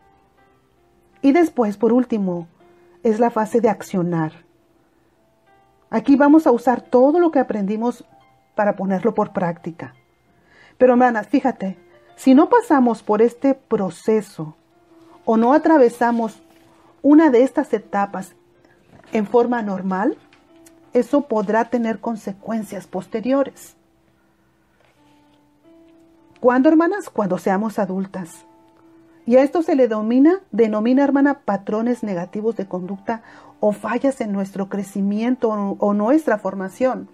Y 1.22 1.33
después, 1.33 1.76
por 1.76 1.92
último, 1.92 2.48
es 3.02 3.20
la 3.20 3.30
fase 3.30 3.61
de 3.61 3.68
accionar. 3.68 4.32
Aquí 5.90 6.16
vamos 6.16 6.46
a 6.46 6.50
usar 6.50 6.82
todo 6.82 7.18
lo 7.18 7.30
que 7.30 7.38
aprendimos 7.38 8.04
para 8.54 8.76
ponerlo 8.76 9.14
por 9.14 9.32
práctica. 9.32 9.94
Pero 10.76 10.92
hermanas, 10.92 11.28
fíjate, 11.28 11.78
si 12.16 12.34
no 12.34 12.48
pasamos 12.48 13.02
por 13.02 13.22
este 13.22 13.54
proceso 13.54 14.56
o 15.24 15.37
no 15.37 15.52
atravesamos 15.52 16.42
una 17.02 17.30
de 17.30 17.42
estas 17.42 17.72
etapas 17.72 18.34
en 19.12 19.26
forma 19.26 19.62
normal, 19.62 20.18
eso 20.92 21.22
podrá 21.22 21.66
tener 21.66 22.00
consecuencias 22.00 22.87
posteriores. 22.87 23.76
¿Cuándo, 26.40 26.68
hermanas? 26.68 27.11
Cuando 27.11 27.38
seamos 27.38 27.78
adultas. 27.78 28.47
Y 29.28 29.36
a 29.36 29.42
esto 29.42 29.60
se 29.60 29.76
le 29.76 29.88
denomina, 29.88 30.40
denomina, 30.52 31.04
hermana, 31.04 31.40
patrones 31.40 32.02
negativos 32.02 32.56
de 32.56 32.64
conducta 32.64 33.20
o 33.60 33.72
fallas 33.72 34.22
en 34.22 34.32
nuestro 34.32 34.70
crecimiento 34.70 35.50
o, 35.50 35.76
o 35.80 35.92
nuestra 35.92 36.38
formación. 36.38 37.10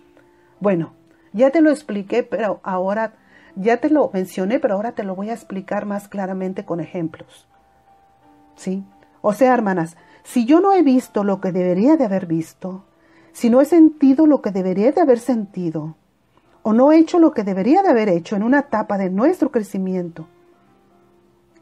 Bueno, 0.61 0.93
ya 1.33 1.51
te 1.51 1.61
lo 1.61 1.71
expliqué, 1.71 2.23
pero 2.23 2.61
ahora, 2.63 3.15
ya 3.57 3.79
te 3.79 3.91
lo 3.91 4.13
mencioné, 4.15 4.61
pero 4.61 4.75
ahora 4.75 4.93
te 4.93 5.03
lo 5.03 5.17
voy 5.17 5.31
a 5.31 5.33
explicar 5.33 5.87
más 5.87 6.07
claramente 6.07 6.65
con 6.65 6.79
ejemplos. 6.79 7.49
¿Sí? 8.55 8.85
O 9.21 9.33
sea, 9.33 9.53
hermanas, 9.53 9.97
si 10.23 10.45
yo 10.45 10.61
no 10.61 10.73
he 10.73 10.83
visto 10.83 11.25
lo 11.25 11.41
que 11.41 11.51
debería 11.51 11.97
de 11.97 12.05
haber 12.05 12.27
visto, 12.27 12.85
si 13.33 13.51
no 13.51 13.61
he 13.61 13.65
sentido 13.65 14.29
lo 14.29 14.41
que 14.41 14.53
debería 14.53 14.93
de 14.93 15.01
haber 15.01 15.19
sentido, 15.19 15.97
o 16.63 16.75
no 16.75 16.93
he 16.93 16.99
hecho 16.99 17.19
lo 17.19 17.33
que 17.33 17.43
debería 17.43 17.83
de 17.83 17.89
haber 17.89 18.09
hecho 18.09 18.37
en 18.37 18.45
una 18.45 18.61
etapa 18.61 18.99
de 18.99 19.11
nuestro 19.11 19.51
crecimiento, 19.51 20.29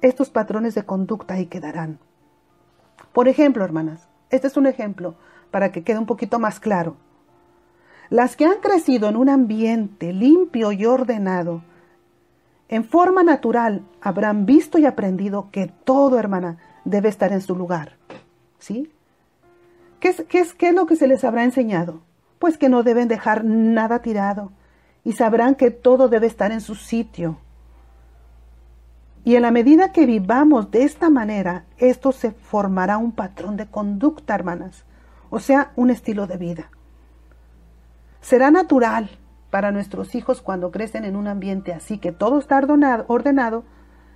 estos 0.03 0.31
patrones 0.31 0.75
de 0.75 0.85
conducta 0.85 1.35
ahí 1.35 1.47
quedarán. 1.47 1.99
Por 3.13 3.29
ejemplo, 3.29 3.65
hermanas, 3.65 4.09
este 4.31 4.49
es 4.49 4.57
un 4.57 4.67
ejemplo 4.67 5.15
para 5.51 5.73
que 5.73 5.85
quede 5.85 5.99
un 5.99 6.07
poquito 6.07 6.39
más 6.39 6.61
claro. 6.61 6.97
Las 8.11 8.37
que 8.37 8.45
han 8.45 8.61
crecido 8.61 9.09
en 9.09 9.17
un 9.17 9.29
ambiente 9.29 10.13
limpio 10.13 10.73
y 10.73 10.85
ordenado, 10.85 11.63
en 12.69 12.85
forma 12.85 13.23
natural 13.23 13.85
habrán 14.01 14.45
visto 14.45 14.79
y 14.79 14.87
aprendido 14.87 15.51
que 15.51 15.73
todo, 15.85 16.19
hermana, 16.19 16.59
debe 16.85 17.09
estar 17.09 17.33
en 17.33 17.41
su 17.41 17.55
lugar. 17.55 17.97
¿Sí? 18.59 18.93
¿Qué 20.01 20.09
es, 20.09 20.25
qué, 20.29 20.41
es, 20.41 20.55
¿Qué 20.55 20.69
es 20.69 20.75
lo 20.75 20.87
que 20.87 20.97
se 20.97 21.07
les 21.07 21.23
habrá 21.23 21.45
enseñado? 21.45 22.01
Pues 22.39 22.59
que 22.59 22.69
no 22.69 22.83
deben 22.83 23.09
dejar 23.09 23.45
nada 23.45 24.03
tirado 24.03 24.53
y 25.05 25.13
sabrán 25.13 25.55
que 25.55 25.71
todo 25.71 26.09
debe 26.09 26.27
estar 26.27 26.51
en 26.51 26.61
su 26.61 26.75
sitio. 26.75 27.39
Y 29.25 29.37
en 29.37 29.43
la 29.43 29.51
medida 29.51 29.93
que 29.93 30.05
vivamos 30.05 30.71
de 30.71 30.83
esta 30.83 31.09
manera, 31.09 31.65
esto 31.79 32.13
se 32.13 32.33
formará 32.33 32.99
un 32.99 33.13
patrón 33.13 33.57
de 33.57 33.67
conducta, 33.67 34.35
hermanas, 34.35 34.85
o 35.31 35.39
sea, 35.39 35.73
un 35.77 35.91
estilo 35.91 36.27
de 36.27 36.37
vida. 36.37 36.71
Será 38.21 38.51
natural 38.51 39.11
para 39.51 39.71
nuestros 39.71 40.15
hijos 40.15 40.43
cuando 40.43 40.71
crecen 40.71 41.05
en 41.05 41.15
un 41.15 41.29
ambiente 41.29 41.73
así 41.73 41.99
que 41.99 42.11
todo 42.11 42.39
está 42.39 42.59
ordenado, 43.07 43.65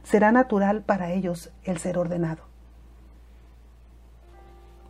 será 0.02 0.32
natural 0.32 0.82
para 0.82 1.12
ellos 1.12 1.50
el 1.64 1.78
ser 1.78 1.98
ordenado. 1.98 2.42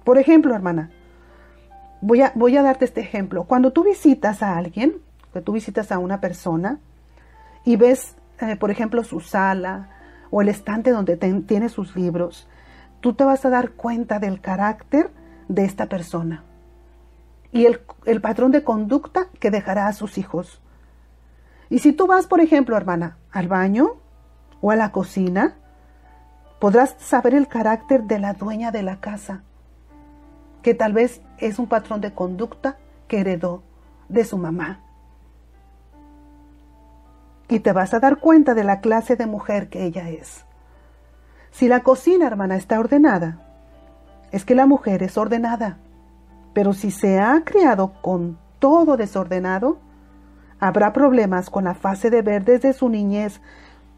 Por 0.04 0.18
ejemplo, 0.18 0.54
hermana, 0.54 0.90
voy 2.00 2.22
a, 2.22 2.32
voy 2.36 2.56
a 2.56 2.62
darte 2.62 2.84
este 2.84 3.00
ejemplo. 3.00 3.44
Cuando 3.44 3.72
tú 3.72 3.82
visitas 3.82 4.42
a 4.42 4.56
alguien, 4.56 4.94
que 5.32 5.40
tú 5.40 5.52
visitas 5.52 5.90
a 5.90 5.98
una 5.98 6.20
persona 6.20 6.78
y 7.64 7.76
ves, 7.76 8.16
eh, 8.40 8.56
por 8.56 8.70
ejemplo, 8.70 9.02
su 9.04 9.20
sala, 9.20 9.95
o 10.30 10.42
el 10.42 10.48
estante 10.48 10.90
donde 10.90 11.16
tiene 11.16 11.68
sus 11.68 11.96
libros, 11.96 12.48
tú 13.00 13.14
te 13.14 13.24
vas 13.24 13.44
a 13.44 13.50
dar 13.50 13.72
cuenta 13.72 14.18
del 14.18 14.40
carácter 14.40 15.10
de 15.48 15.64
esta 15.64 15.86
persona 15.86 16.44
y 17.52 17.66
el, 17.66 18.20
patrón 18.20 18.50
de 18.50 18.64
conducta 18.64 19.28
que 19.40 19.50
dejará 19.50 19.86
a 19.86 19.92
sus 19.92 20.18
hijos. 20.18 20.60
Y 21.70 21.78
si 21.78 21.92
tú 21.92 22.06
vas, 22.06 22.26
por 22.26 22.40
ejemplo, 22.40 22.76
hermana, 22.76 23.16
al 23.30 23.48
baño 23.48 23.96
o 24.60 24.70
a 24.70 24.76
la 24.76 24.92
cocina, 24.92 25.56
Podrás 26.58 26.96
saber 26.98 27.34
el 27.34 27.48
carácter 27.48 28.04
de 28.04 28.18
la 28.18 28.32
dueña 28.32 28.70
de 28.70 28.82
la 28.82 28.98
casa, 28.98 29.42
que 30.62 30.72
tal 30.72 30.94
vez 30.94 31.20
es 31.36 31.58
un 31.58 31.66
patrón 31.66 32.00
de 32.00 32.14
conducta 32.14 32.78
que 33.08 33.20
heredó 33.20 33.62
de 34.08 34.24
su 34.24 34.38
mamá. 34.38 34.80
Y 37.48 37.60
te 37.60 37.72
vas 37.72 37.94
a 37.94 38.00
dar 38.00 38.18
cuenta 38.18 38.54
de 38.54 38.64
la 38.64 38.80
clase 38.80 39.16
de 39.16 39.26
mujer 39.26 39.68
que 39.68 39.84
ella 39.84 40.10
es. 40.10 40.44
Si 41.50 41.68
la 41.68 41.82
cocina, 41.82 42.26
hermana, 42.26 42.56
está 42.56 42.78
ordenada, 42.78 43.38
es 44.32 44.44
que 44.44 44.54
la 44.54 44.66
mujer 44.66 45.02
es 45.02 45.16
ordenada. 45.16 45.78
Pero 46.52 46.72
si 46.72 46.90
se 46.90 47.20
ha 47.20 47.42
criado 47.44 47.94
con 48.02 48.38
todo 48.58 48.96
desordenado, 48.96 49.78
habrá 50.58 50.92
problemas 50.92 51.50
con 51.50 51.64
la 51.64 51.74
fase 51.74 52.10
de 52.10 52.22
ver 52.22 52.44
desde 52.44 52.72
su 52.72 52.88
niñez. 52.88 53.40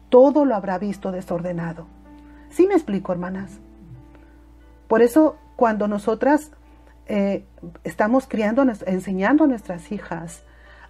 Todo 0.09 0.45
lo 0.45 0.55
habrá 0.55 0.77
visto 0.77 1.11
desordenado. 1.11 1.87
¿Sí 2.49 2.67
me 2.67 2.73
explico, 2.73 3.11
hermanas? 3.11 3.59
Por 4.87 5.01
eso, 5.01 5.37
cuando 5.55 5.87
nosotras 5.87 6.51
eh, 7.05 7.45
estamos 7.83 8.27
criando, 8.27 8.63
enseñando 8.85 9.43
a 9.43 9.47
nuestras 9.47 9.91
hijas 9.91 10.43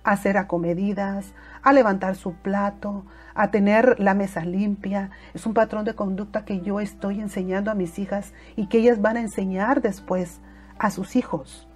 a 0.03 0.17
ser 0.17 0.37
acomedidas, 0.37 1.33
a 1.61 1.73
levantar 1.73 2.15
su 2.15 2.33
plato, 2.33 3.05
a 3.33 3.51
tener 3.51 3.99
la 3.99 4.13
mesa 4.13 4.45
limpia. 4.45 5.11
Es 5.33 5.45
un 5.45 5.53
patrón 5.53 5.85
de 5.85 5.95
conducta 5.95 6.45
que 6.45 6.61
yo 6.61 6.79
estoy 6.79 7.19
enseñando 7.19 7.71
a 7.71 7.75
mis 7.75 7.99
hijas 7.99 8.33
y 8.55 8.67
que 8.67 8.79
ellas 8.79 9.01
van 9.01 9.17
a 9.17 9.21
enseñar 9.21 9.81
después 9.81 10.39
a 10.77 10.89
sus 10.91 11.15
hijos. 11.15 11.67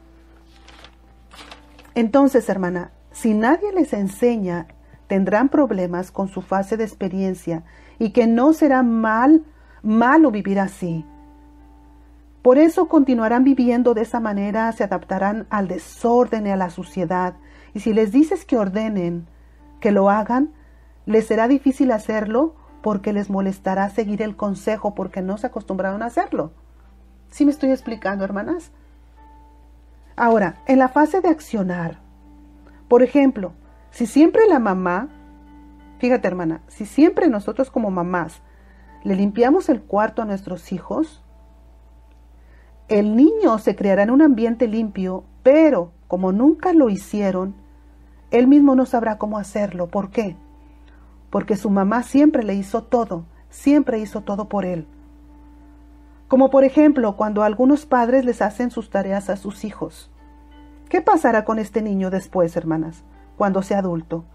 Entonces, 1.96 2.50
hermana, 2.50 2.92
si 3.12 3.34
nadie 3.34 3.72
les 3.72 3.94
enseña, 3.94 4.68
tendrán 5.08 5.50
problemas 5.50 6.12
con 6.12 6.28
su 6.28 6.42
fase 6.42 6.78
de 6.78 6.84
experiencia 6.84 7.64
y 8.00 8.12
que 8.12 8.26
no 8.26 8.54
será 8.54 8.82
mal, 8.82 9.44
malo 9.84 10.32
vivir 10.32 10.60
así. 10.60 11.06
Por 12.42 12.58
eso 12.58 12.88
continuarán 12.88 13.44
viviendo 13.44 13.94
de 13.94 14.02
esa 14.02 14.20
manera, 14.20 14.72
se 14.72 14.84
adaptarán 14.84 15.48
al 15.50 15.68
desorden 15.68 16.48
y 16.48 16.50
a 16.50 16.58
la 16.58 16.70
suciedad. 16.70 17.36
Y 17.74 17.80
si 17.80 17.94
les 17.94 18.12
dices 18.12 18.46
que 18.46 18.58
ordenen, 18.58 19.28
que 19.80 19.92
lo 19.92 20.10
hagan, 20.10 20.54
les 21.06 21.28
será 21.28 21.48
difícil 21.48 21.92
hacerlo 21.92 22.56
porque 22.82 23.14
les 23.14 23.30
molestará 23.30 23.90
seguir 23.90 24.22
el 24.22 24.36
consejo 24.36 24.94
porque 24.94 25.22
no 25.22 25.38
se 25.38 25.48
acostumbraron 25.48 26.04
a 26.04 26.08
hacerlo. 26.08 26.52
¿Sí 27.30 27.46
me 27.46 27.52
estoy 27.52 27.72
explicando, 27.72 28.24
hermanas? 28.24 28.72
Ahora, 30.16 30.62
en 30.68 30.80
la 30.80 30.90
fase 30.90 31.22
de 31.22 31.30
accionar, 31.30 32.00
por 32.88 33.02
ejemplo, 33.02 33.54
si 33.90 34.06
siempre 34.06 34.48
la 34.48 34.60
mamá, 34.60 35.10
fíjate 35.98 36.28
hermana, 36.28 36.62
si 36.68 36.86
siempre 36.86 37.28
nosotros 37.30 37.72
como 37.72 37.90
mamás 37.90 38.42
le 39.04 39.16
limpiamos 39.16 39.70
el 39.70 39.82
cuarto 39.82 40.22
a 40.22 40.26
nuestros 40.26 40.72
hijos, 40.72 41.24
el 42.90 43.16
niño 43.16 43.58
se 43.58 43.76
creará 43.76 44.04
en 44.04 44.12
un 44.12 44.22
ambiente 44.22 44.68
limpio, 44.68 45.24
pero 45.42 45.92
como 46.08 46.32
nunca 46.32 46.74
lo 46.74 46.90
hicieron, 46.90 47.56
él 48.34 48.48
mismo 48.48 48.74
no 48.76 48.88
sabrá 48.88 49.20
cómo 49.20 49.38
hacerlo. 49.38 49.88
¿Por 49.88 50.10
qué? 50.10 50.36
Porque 51.30 51.56
su 51.56 51.70
mamá 51.70 52.02
siempre 52.02 52.44
le 52.44 52.56
hizo 52.56 52.84
todo, 52.84 53.26
siempre 53.50 54.00
hizo 54.00 54.22
todo 54.22 54.50
por 54.50 54.66
él. 54.66 54.88
Como 56.28 56.50
por 56.50 56.64
ejemplo 56.64 57.16
cuando 57.16 57.44
algunos 57.44 57.86
padres 57.86 58.26
les 58.26 58.42
hacen 58.42 58.72
sus 58.72 58.90
tareas 58.90 59.30
a 59.30 59.38
sus 59.38 59.64
hijos. 59.64 60.10
¿Qué 60.90 61.00
pasará 61.00 61.46
con 61.46 61.60
este 61.60 61.84
niño 61.84 62.10
después, 62.10 62.58
hermanas, 62.58 63.04
cuando 63.38 63.62
sea 63.62 63.80
adulto? 63.80 64.26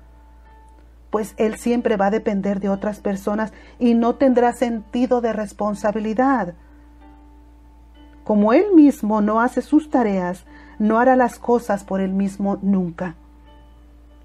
Pues 1.11 1.35
él 1.37 1.57
siempre 1.57 1.97
va 1.97 2.07
a 2.07 2.13
depender 2.13 2.61
de 2.61 2.69
otras 2.69 3.01
personas 3.01 3.53
y 3.81 3.95
no 3.95 4.15
tendrá 4.15 4.53
sentido 4.53 5.21
de 5.21 5.33
responsabilidad. 5.33 6.55
Como 8.23 8.53
él 8.53 8.75
mismo 8.77 9.23
no 9.23 9.41
hace 9.41 9.61
sus 9.61 9.91
tareas, 9.91 10.45
no 10.79 11.01
hará 11.01 11.17
las 11.17 11.41
cosas 11.41 11.83
por 11.83 12.01
él 12.01 12.13
mismo 12.13 12.59
nunca. 12.63 13.17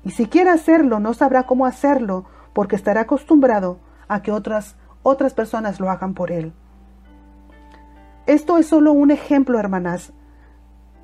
Y 0.04 0.12
si 0.12 0.28
quiere 0.28 0.50
hacerlo, 0.50 1.00
no 1.00 1.14
sabrá 1.14 1.44
cómo 1.44 1.66
hacerlo, 1.66 2.26
porque 2.54 2.76
estará 2.76 3.02
acostumbrado 3.02 3.80
a 4.08 4.22
que 4.22 4.32
otras, 4.32 4.76
otras 5.02 5.34
personas 5.34 5.80
lo 5.80 5.90
hagan 5.90 6.14
por 6.14 6.32
él. 6.32 6.54
Esto 8.26 8.58
es 8.58 8.68
solo 8.68 8.94
un 8.94 9.12
ejemplo, 9.12 9.60
hermanas, 9.60 10.14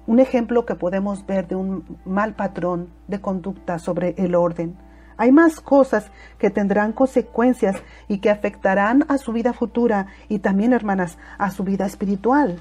un 0.07 0.19
ejemplo 0.19 0.65
que 0.65 0.75
podemos 0.75 1.25
ver 1.25 1.47
de 1.47 1.55
un 1.55 1.99
mal 2.05 2.33
patrón 2.33 2.89
de 3.07 3.21
conducta 3.21 3.77
sobre 3.77 4.15
el 4.17 4.35
orden. 4.35 4.77
Hay 5.17 5.31
más 5.31 5.59
cosas 5.59 6.12
que 6.38 6.49
tendrán 6.49 6.93
consecuencias 6.93 7.75
y 8.07 8.19
que 8.19 8.29
afectarán 8.29 9.05
a 9.09 9.17
su 9.17 9.33
vida 9.33 9.51
futura 9.51 10.07
y 10.29 10.39
también, 10.39 10.71
hermanas, 10.71 11.17
a 11.38 11.51
su 11.51 11.63
vida 11.63 11.85
espiritual. 11.85 12.57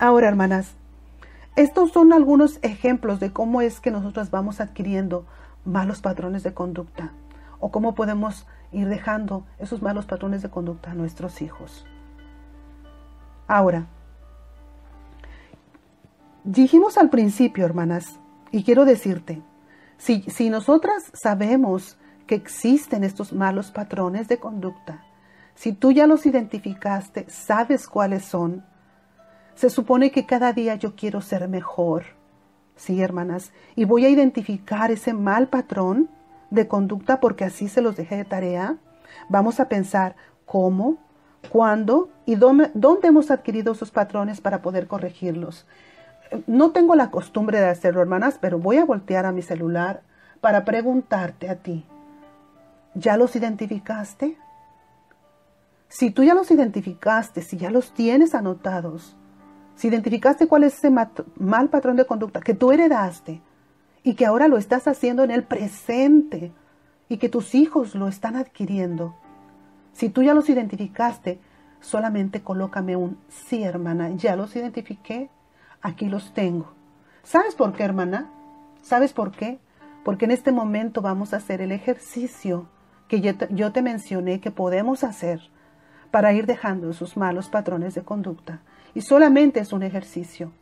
Ahora, 0.00 0.26
hermanas, 0.26 0.74
estos 1.54 1.92
son 1.92 2.12
algunos 2.12 2.58
ejemplos 2.62 3.20
de 3.20 3.32
cómo 3.32 3.60
es 3.60 3.80
que 3.80 3.90
nosotros 3.90 4.30
vamos 4.30 4.60
adquiriendo 4.60 5.26
malos 5.64 6.00
patrones 6.00 6.42
de 6.42 6.54
conducta 6.54 7.12
o 7.60 7.70
cómo 7.70 7.94
podemos 7.94 8.46
ir 8.72 8.88
dejando 8.88 9.44
esos 9.58 9.82
malos 9.82 10.06
patrones 10.06 10.42
de 10.42 10.48
conducta 10.48 10.92
a 10.92 10.94
nuestros 10.94 11.42
hijos. 11.42 11.84
Ahora, 13.46 13.86
dijimos 16.44 16.96
al 16.96 17.10
principio, 17.10 17.66
hermanas, 17.66 18.18
y 18.50 18.64
quiero 18.64 18.84
decirte, 18.84 19.42
si, 19.98 20.22
si 20.22 20.48
nosotras 20.48 21.12
sabemos 21.12 21.98
que 22.26 22.34
existen 22.34 23.04
estos 23.04 23.32
malos 23.32 23.70
patrones 23.70 24.26
de 24.26 24.38
conducta, 24.38 25.04
si 25.54 25.72
tú 25.72 25.92
ya 25.92 26.06
los 26.06 26.24
identificaste, 26.24 27.26
sabes 27.28 27.86
cuáles 27.86 28.24
son, 28.24 28.64
se 29.54 29.70
supone 29.70 30.10
que 30.10 30.26
cada 30.26 30.52
día 30.52 30.74
yo 30.74 30.94
quiero 30.94 31.20
ser 31.20 31.48
mejor. 31.48 32.04
Sí, 32.76 33.02
hermanas, 33.02 33.52
y 33.76 33.84
voy 33.84 34.06
a 34.06 34.08
identificar 34.08 34.90
ese 34.90 35.12
mal 35.12 35.48
patrón 35.48 36.08
de 36.50 36.68
conducta 36.68 37.20
porque 37.20 37.44
así 37.44 37.68
se 37.68 37.82
los 37.82 37.96
dejé 37.96 38.16
de 38.16 38.24
tarea. 38.24 38.76
Vamos 39.28 39.60
a 39.60 39.68
pensar 39.68 40.16
cómo, 40.46 40.98
cuándo 41.50 42.10
y 42.26 42.34
dónde, 42.34 42.70
dónde 42.74 43.08
hemos 43.08 43.30
adquirido 43.30 43.72
esos 43.72 43.90
patrones 43.90 44.40
para 44.40 44.62
poder 44.62 44.86
corregirlos. 44.86 45.66
No 46.46 46.70
tengo 46.72 46.94
la 46.94 47.10
costumbre 47.10 47.60
de 47.60 47.68
hacerlo, 47.68 48.00
hermanas, 48.00 48.38
pero 48.40 48.58
voy 48.58 48.78
a 48.78 48.84
voltear 48.84 49.26
a 49.26 49.32
mi 49.32 49.42
celular 49.42 50.02
para 50.40 50.64
preguntarte 50.64 51.48
a 51.48 51.56
ti. 51.56 51.84
¿Ya 52.94 53.16
los 53.16 53.36
identificaste? 53.36 54.36
Si 55.88 56.10
tú 56.10 56.24
ya 56.24 56.34
los 56.34 56.50
identificaste, 56.50 57.42
si 57.42 57.58
ya 57.58 57.70
los 57.70 57.92
tienes 57.92 58.34
anotados, 58.34 59.16
si 59.82 59.88
identificaste 59.88 60.46
cuál 60.46 60.62
es 60.62 60.74
ese 60.74 60.90
mal 60.90 61.68
patrón 61.68 61.96
de 61.96 62.06
conducta 62.06 62.38
que 62.38 62.54
tú 62.54 62.70
heredaste 62.70 63.42
y 64.04 64.14
que 64.14 64.26
ahora 64.26 64.46
lo 64.46 64.56
estás 64.56 64.86
haciendo 64.86 65.24
en 65.24 65.32
el 65.32 65.42
presente 65.42 66.52
y 67.08 67.16
que 67.16 67.28
tus 67.28 67.56
hijos 67.56 67.96
lo 67.96 68.06
están 68.06 68.36
adquiriendo, 68.36 69.16
si 69.92 70.08
tú 70.08 70.22
ya 70.22 70.34
los 70.34 70.48
identificaste, 70.48 71.40
solamente 71.80 72.42
colócame 72.42 72.94
un 72.94 73.18
sí, 73.28 73.64
hermana, 73.64 74.10
ya 74.10 74.36
los 74.36 74.54
identifiqué, 74.54 75.30
aquí 75.80 76.06
los 76.08 76.32
tengo. 76.32 76.74
¿Sabes 77.24 77.56
por 77.56 77.72
qué, 77.72 77.82
hermana? 77.82 78.30
¿Sabes 78.82 79.12
por 79.12 79.32
qué? 79.32 79.58
Porque 80.04 80.26
en 80.26 80.30
este 80.30 80.52
momento 80.52 81.02
vamos 81.02 81.34
a 81.34 81.38
hacer 81.38 81.60
el 81.60 81.72
ejercicio 81.72 82.68
que 83.08 83.20
yo 83.20 83.72
te, 83.72 83.82
mencioné 83.82 84.38
que 84.38 84.52
podemos 84.52 85.02
hacer 85.02 85.40
para 86.12 86.32
ir 86.34 86.46
dejando 86.46 86.88
esos 86.88 87.16
malos 87.16 87.48
patrones 87.48 87.96
de 87.96 88.02
conducta 88.02 88.60
y 88.94 89.00
solamente 89.00 89.60
es 89.60 89.72
un 89.72 89.82
ejercicio. 89.82 90.52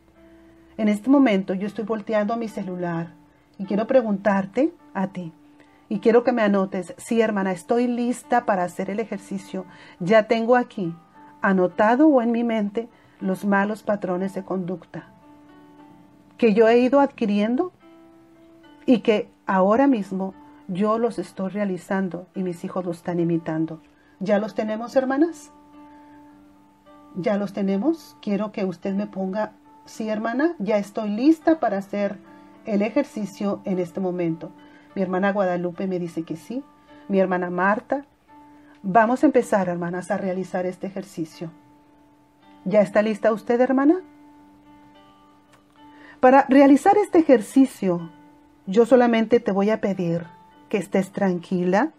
En 0.77 0.87
este 0.87 1.09
momento 1.09 1.53
yo 1.53 1.67
estoy 1.67 1.85
volteando 1.85 2.33
a 2.33 2.37
mi 2.37 2.47
celular 2.47 3.13
y 3.57 3.65
quiero 3.65 3.87
preguntarte 3.87 4.73
a 4.93 5.07
ti. 5.07 5.33
Y 5.89 5.99
quiero 5.99 6.23
que 6.23 6.31
me 6.31 6.41
anotes, 6.41 6.93
sí 6.97 7.19
hermana, 7.19 7.51
estoy 7.51 7.87
lista 7.87 8.45
para 8.45 8.63
hacer 8.63 8.89
el 8.89 8.99
ejercicio. 8.99 9.65
Ya 9.99 10.23
tengo 10.27 10.55
aquí 10.55 10.95
anotado 11.41 12.07
o 12.07 12.21
en 12.21 12.31
mi 12.31 12.43
mente 12.43 12.87
los 13.19 13.45
malos 13.45 13.83
patrones 13.83 14.33
de 14.33 14.43
conducta 14.43 15.11
que 16.41 16.55
yo 16.55 16.67
he 16.67 16.79
ido 16.79 17.01
adquiriendo 17.01 17.71
y 18.87 19.01
que 19.01 19.29
ahora 19.45 19.85
mismo 19.85 20.33
yo 20.67 20.97
los 20.97 21.19
estoy 21.19 21.51
realizando 21.51 22.25
y 22.33 22.41
mis 22.41 22.63
hijos 22.63 22.83
los 22.83 22.97
están 22.97 23.19
imitando. 23.19 23.79
¿Ya 24.19 24.39
los 24.39 24.55
tenemos, 24.55 24.95
hermanas? 24.95 25.51
Ya 27.15 27.37
los 27.37 27.53
tenemos. 27.53 28.17
Quiero 28.21 28.51
que 28.51 28.65
usted 28.65 28.93
me 28.93 29.07
ponga, 29.07 29.53
sí 29.85 30.09
hermana, 30.09 30.55
ya 30.59 30.77
estoy 30.77 31.09
lista 31.09 31.59
para 31.59 31.77
hacer 31.77 32.17
el 32.65 32.81
ejercicio 32.81 33.61
en 33.65 33.79
este 33.79 33.99
momento. 33.99 34.51
Mi 34.95 35.01
hermana 35.01 35.31
Guadalupe 35.31 35.87
me 35.87 35.99
dice 35.99 36.23
que 36.23 36.35
sí. 36.35 36.63
Mi 37.07 37.19
hermana 37.19 37.49
Marta. 37.49 38.05
Vamos 38.83 39.23
a 39.23 39.27
empezar, 39.27 39.69
hermanas, 39.69 40.11
a 40.11 40.17
realizar 40.17 40.65
este 40.65 40.87
ejercicio. 40.87 41.51
¿Ya 42.65 42.81
está 42.81 43.01
lista 43.01 43.31
usted, 43.31 43.59
hermana? 43.61 44.01
Para 46.19 46.45
realizar 46.49 46.97
este 46.97 47.19
ejercicio, 47.19 48.11
yo 48.67 48.85
solamente 48.85 49.39
te 49.39 49.51
voy 49.51 49.69
a 49.71 49.81
pedir 49.81 50.27
que 50.69 50.77
estés 50.77 51.11
tranquila. 51.11 51.91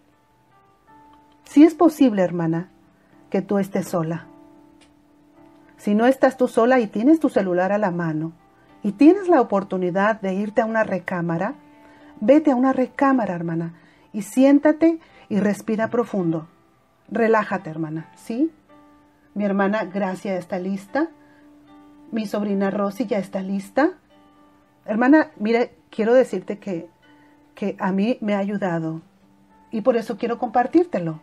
Si 1.45 1.65
es 1.65 1.75
posible, 1.75 2.23
hermana, 2.23 2.69
que 3.31 3.43
tú 3.43 3.59
estés 3.59 3.89
sola. 3.89 4.27
Si 5.83 5.97
no 5.97 6.07
estás 6.07 6.37
tú 6.37 6.47
sola 6.47 6.79
y 6.79 6.87
tienes 6.87 7.19
tu 7.19 7.29
celular 7.29 7.73
a 7.73 7.79
la 7.79 7.91
mano 7.91 8.31
y 8.85 8.93
tienes 8.93 9.27
la 9.27 9.41
oportunidad 9.41 10.21
de 10.21 10.33
irte 10.33 10.63
a 10.63 10.65
una 10.65 10.85
recámara, 10.85 11.55
vete 12.21 12.53
a 12.53 12.55
una 12.55 12.73
recámara, 12.73 13.35
hermana, 13.35 13.75
y 14.13 14.23
siéntate 14.23 15.01
y 15.29 15.41
respira 15.41 15.89
profundo. 15.89 16.47
Relájate, 17.11 17.69
hermana, 17.69 18.09
¿sí? 18.15 18.53
Mi 19.35 19.43
hermana 19.43 19.87
Gracia 19.87 20.37
está 20.37 20.61
lista. 20.61 21.09
Mi 22.13 22.27
sobrina 22.27 22.71
Rosy 22.71 23.07
ya 23.07 23.19
está 23.19 23.43
lista. 23.43 23.95
Hermana, 24.87 25.33
mire, 25.37 25.75
quiero 25.91 26.15
decirte 26.15 26.61
que, 26.61 26.91
que 27.57 27.75
a 27.81 27.91
mí 27.91 28.19
me 28.21 28.37
ha 28.37 28.39
ayudado 28.39 29.03
y 29.73 29.81
por 29.81 29.97
eso 29.97 30.17
quiero 30.17 30.39
compartírtelo. 30.39 31.19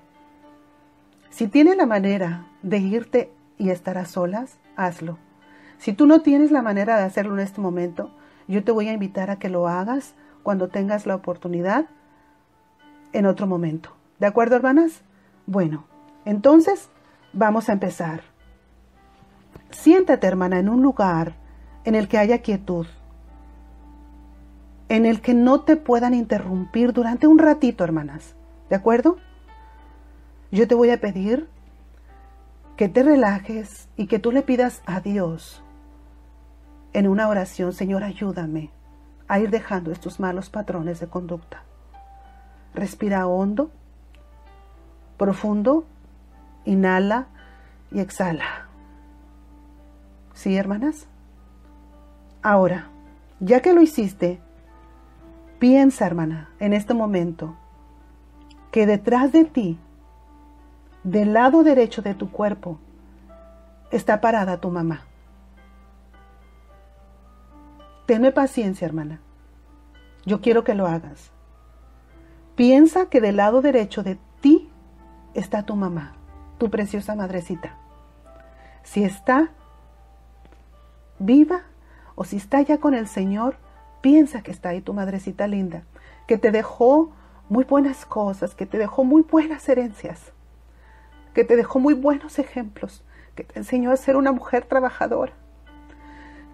Si 1.29 1.47
tienes 1.47 1.77
la 1.77 1.85
manera 1.85 2.45
de 2.61 2.79
irte 2.79 3.31
y 3.59 3.69
estar 3.69 3.99
a 3.99 4.05
solas, 4.05 4.57
hazlo. 4.75 5.19
Si 5.77 5.93
tú 5.93 6.07
no 6.07 6.21
tienes 6.21 6.49
la 6.49 6.63
manera 6.63 6.97
de 6.97 7.03
hacerlo 7.03 7.35
en 7.35 7.41
este 7.41 7.61
momento, 7.61 8.09
yo 8.47 8.63
te 8.63 8.71
voy 8.71 8.87
a 8.87 8.93
invitar 8.93 9.29
a 9.29 9.37
que 9.37 9.49
lo 9.49 9.67
hagas 9.67 10.15
cuando 10.41 10.69
tengas 10.69 11.05
la 11.05 11.15
oportunidad 11.15 11.85
en 13.13 13.27
otro 13.27 13.45
momento. 13.45 13.91
¿De 14.17 14.25
acuerdo, 14.25 14.55
hermanas? 14.55 15.03
Bueno, 15.45 15.85
entonces 16.25 16.89
vamos 17.33 17.69
a 17.69 17.73
empezar. 17.73 18.21
Siéntate, 19.69 20.25
hermana, 20.25 20.57
en 20.57 20.69
un 20.69 20.81
lugar 20.81 21.35
en 21.83 21.95
el 21.95 22.07
que 22.07 22.17
haya 22.17 22.39
quietud, 22.39 22.87
en 24.87 25.05
el 25.05 25.21
que 25.21 25.33
no 25.33 25.61
te 25.61 25.75
puedan 25.75 26.13
interrumpir 26.13 26.93
durante 26.93 27.27
un 27.27 27.37
ratito, 27.37 27.83
hermanas. 27.83 28.35
¿De 28.69 28.75
acuerdo? 28.75 29.17
Yo 30.51 30.67
te 30.67 30.75
voy 30.75 30.89
a 30.89 30.99
pedir 30.99 31.47
que 32.79 32.87
te 32.87 33.03
relajes 33.03 33.89
y 33.97 34.07
que 34.07 34.19
tú 34.19 34.31
le 34.31 34.41
pidas 34.41 34.81
a 34.85 35.01
Dios 35.01 35.61
en 36.93 37.09
una 37.09 37.27
oración, 37.27 37.73
Señor, 37.73 38.05
ayúdame 38.05 38.71
a 39.27 39.37
ir 39.37 39.49
dejando 39.49 39.91
estos 39.91 40.21
malos 40.21 40.49
patrones 40.49 41.01
de 41.01 41.07
conducta. 41.07 41.63
Respira 42.73 43.27
hondo, 43.27 43.69
profundo, 45.17 45.83
inhala 46.63 47.27
y 47.91 47.99
exhala. 47.99 48.69
¿Sí, 50.33 50.55
hermanas? 50.55 51.05
Ahora, 52.41 52.87
ya 53.41 53.59
que 53.61 53.73
lo 53.73 53.81
hiciste, 53.81 54.39
piensa, 55.59 56.05
hermana, 56.05 56.47
en 56.61 56.71
este 56.71 56.93
momento, 56.93 57.57
que 58.71 58.85
detrás 58.85 59.33
de 59.33 59.43
ti, 59.43 59.77
del 61.03 61.33
lado 61.33 61.63
derecho 61.63 62.01
de 62.01 62.13
tu 62.13 62.31
cuerpo, 62.31 62.79
está 63.91 64.21
parada 64.21 64.59
tu 64.59 64.69
mamá. 64.69 65.01
Tenme 68.05 68.31
paciencia, 68.31 68.85
hermana. 68.85 69.21
Yo 70.25 70.41
quiero 70.41 70.63
que 70.63 70.73
lo 70.73 70.87
hagas. 70.87 71.31
Piensa 72.55 73.05
que 73.05 73.21
del 73.21 73.37
lado 73.37 73.61
derecho 73.61 74.03
de 74.03 74.17
ti 74.41 74.69
está 75.33 75.63
tu 75.63 75.75
mamá, 75.75 76.13
tu 76.57 76.69
preciosa 76.69 77.15
madrecita. 77.15 77.77
Si 78.83 79.03
está 79.03 79.49
viva 81.19 81.61
o 82.15 82.23
si 82.23 82.37
está 82.37 82.61
ya 82.61 82.79
con 82.79 82.93
el 82.93 83.07
Señor, 83.07 83.57
piensa 84.01 84.41
que 84.41 84.51
está 84.51 84.69
ahí 84.69 84.81
tu 84.81 84.93
madrecita 84.93 85.47
linda, 85.47 85.83
que 86.27 86.37
te 86.37 86.51
dejó 86.51 87.11
muy 87.47 87.63
buenas 87.63 88.05
cosas, 88.05 88.55
que 88.55 88.65
te 88.65 88.77
dejó 88.77 89.03
muy 89.03 89.21
buenas 89.21 89.67
herencias, 89.69 90.33
que 91.39 91.45
te 91.45 91.55
dejó 91.55 91.79
muy 91.79 91.93
buenos 91.93 92.37
ejemplos, 92.37 93.01
que 93.33 93.45
te 93.45 93.57
enseñó 93.57 93.91
a 93.91 93.95
ser 93.95 94.17
una 94.17 94.33
mujer 94.33 94.65
trabajadora, 94.65 95.31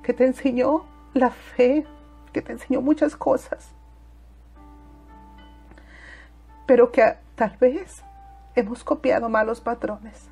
que 0.04 0.14
te 0.14 0.28
enseñó 0.28 0.86
la 1.16 1.32
fe, 1.32 1.88
que 2.32 2.44
te 2.44 2.52
enseñó 2.52 2.82
muchas 2.82 3.16
cosas, 3.16 3.74
pero 6.68 6.92
que 6.92 7.18
tal 7.34 7.58
vez 7.60 8.04
hemos 8.54 8.84
copiado 8.84 9.28
malos 9.28 9.60
patrones 9.60 10.30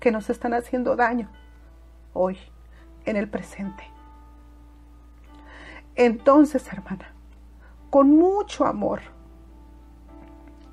que 0.00 0.10
nos 0.10 0.30
están 0.30 0.54
haciendo 0.54 0.96
daño 0.96 1.28
hoy, 2.14 2.38
en 3.04 3.18
el 3.18 3.28
presente. 3.28 3.84
Entonces, 5.96 6.66
hermana, 6.72 7.12
con 7.90 8.08
mucho 8.08 8.64
amor. 8.64 9.02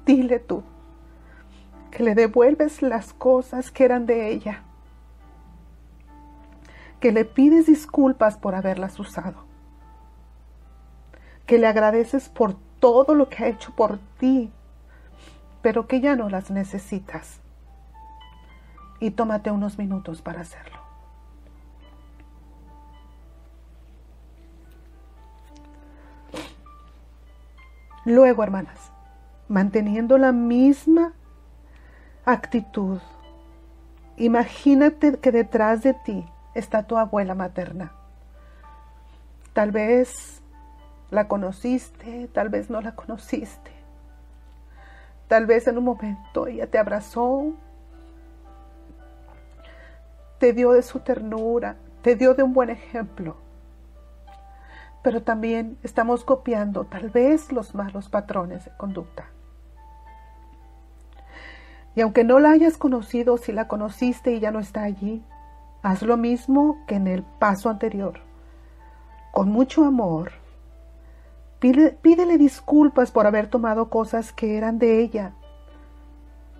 Dile 0.05 0.39
tú 0.39 0.63
que 1.95 2.03
le 2.03 2.13
devuelves 2.13 2.81
las 2.81 3.13
cosas 3.13 3.71
que 3.71 3.85
eran 3.85 4.05
de 4.05 4.27
ella, 4.27 4.63
que 6.99 7.13
le 7.13 7.23
pides 7.23 7.67
disculpas 7.67 8.37
por 8.37 8.53
haberlas 8.53 8.99
usado, 8.99 9.45
que 11.45 11.57
le 11.57 11.67
agradeces 11.67 12.27
por 12.27 12.57
todo 12.81 13.15
lo 13.15 13.29
que 13.29 13.45
ha 13.45 13.47
hecho 13.47 13.73
por 13.77 13.97
ti, 14.19 14.51
pero 15.61 15.87
que 15.87 16.01
ya 16.01 16.17
no 16.17 16.27
las 16.27 16.51
necesitas. 16.51 17.39
Y 18.99 19.11
tómate 19.11 19.51
unos 19.51 19.77
minutos 19.77 20.21
para 20.21 20.41
hacerlo. 20.41 20.79
Luego, 28.03 28.43
hermanas, 28.43 28.91
manteniendo 29.47 30.17
la 30.17 30.33
misma 30.33 31.13
actitud, 32.25 32.99
imagínate 34.17 35.19
que 35.19 35.31
detrás 35.31 35.83
de 35.83 35.93
ti 35.93 36.25
está 36.53 36.83
tu 36.83 36.97
abuela 36.97 37.35
materna. 37.35 37.91
Tal 39.53 39.71
vez 39.71 40.41
la 41.11 41.27
conociste, 41.27 42.27
tal 42.33 42.49
vez 42.49 42.69
no 42.69 42.81
la 42.81 42.95
conociste. 42.95 43.71
Tal 45.27 45.45
vez 45.45 45.67
en 45.67 45.77
un 45.77 45.85
momento 45.85 46.47
ella 46.47 46.69
te 46.69 46.77
abrazó, 46.77 47.53
te 50.39 50.53
dio 50.53 50.71
de 50.71 50.81
su 50.81 50.99
ternura, 50.99 51.77
te 52.01 52.15
dio 52.15 52.33
de 52.33 52.43
un 52.43 52.53
buen 52.53 52.69
ejemplo 52.69 53.37
pero 55.05 55.21
también 55.21 55.77
estamos 55.83 56.23
copiando 56.23 56.85
tal 56.85 57.11
vez 57.11 57.51
los 57.51 57.75
malos 57.75 58.09
patrones 58.09 58.65
de 58.65 58.71
conducta. 58.71 59.27
Y 61.95 62.01
aunque 62.01 62.23
no 62.23 62.39
la 62.39 62.51
hayas 62.51 62.77
conocido, 62.77 63.37
si 63.37 63.51
la 63.51 63.67
conociste 63.67 64.33
y 64.33 64.39
ya 64.39 64.51
no 64.51 64.59
está 64.59 64.83
allí, 64.83 65.23
haz 65.81 66.01
lo 66.01 66.17
mismo 66.17 66.83
que 66.87 66.95
en 66.95 67.07
el 67.07 67.23
paso 67.23 67.69
anterior. 67.69 68.19
Con 69.31 69.49
mucho 69.49 69.85
amor, 69.85 70.33
pídele 71.59 72.37
disculpas 72.37 73.11
por 73.11 73.27
haber 73.27 73.47
tomado 73.47 73.89
cosas 73.89 74.33
que 74.33 74.57
eran 74.57 74.77
de 74.77 74.99
ella 74.99 75.33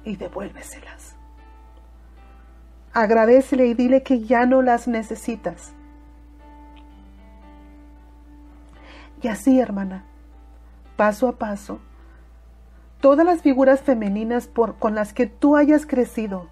y 0.04 0.16
devuélveselas. 0.16 1.16
Agradecele 2.94 3.68
y 3.68 3.74
dile 3.74 4.04
que 4.04 4.22
ya 4.22 4.46
no 4.46 4.62
las 4.62 4.88
necesitas 4.88 5.74
Y 9.26 9.28
así, 9.28 9.60
hermana, 9.60 10.04
paso 10.98 11.28
a 11.28 11.32
paso, 11.40 11.80
todas 13.00 13.26
las 13.26 13.42
figuras 13.42 13.82
femeninas 13.82 14.50
con 14.80 14.96
las 14.96 15.14
que 15.14 15.28
tú 15.28 15.56
hayas 15.56 15.86
crecido, 15.86 16.50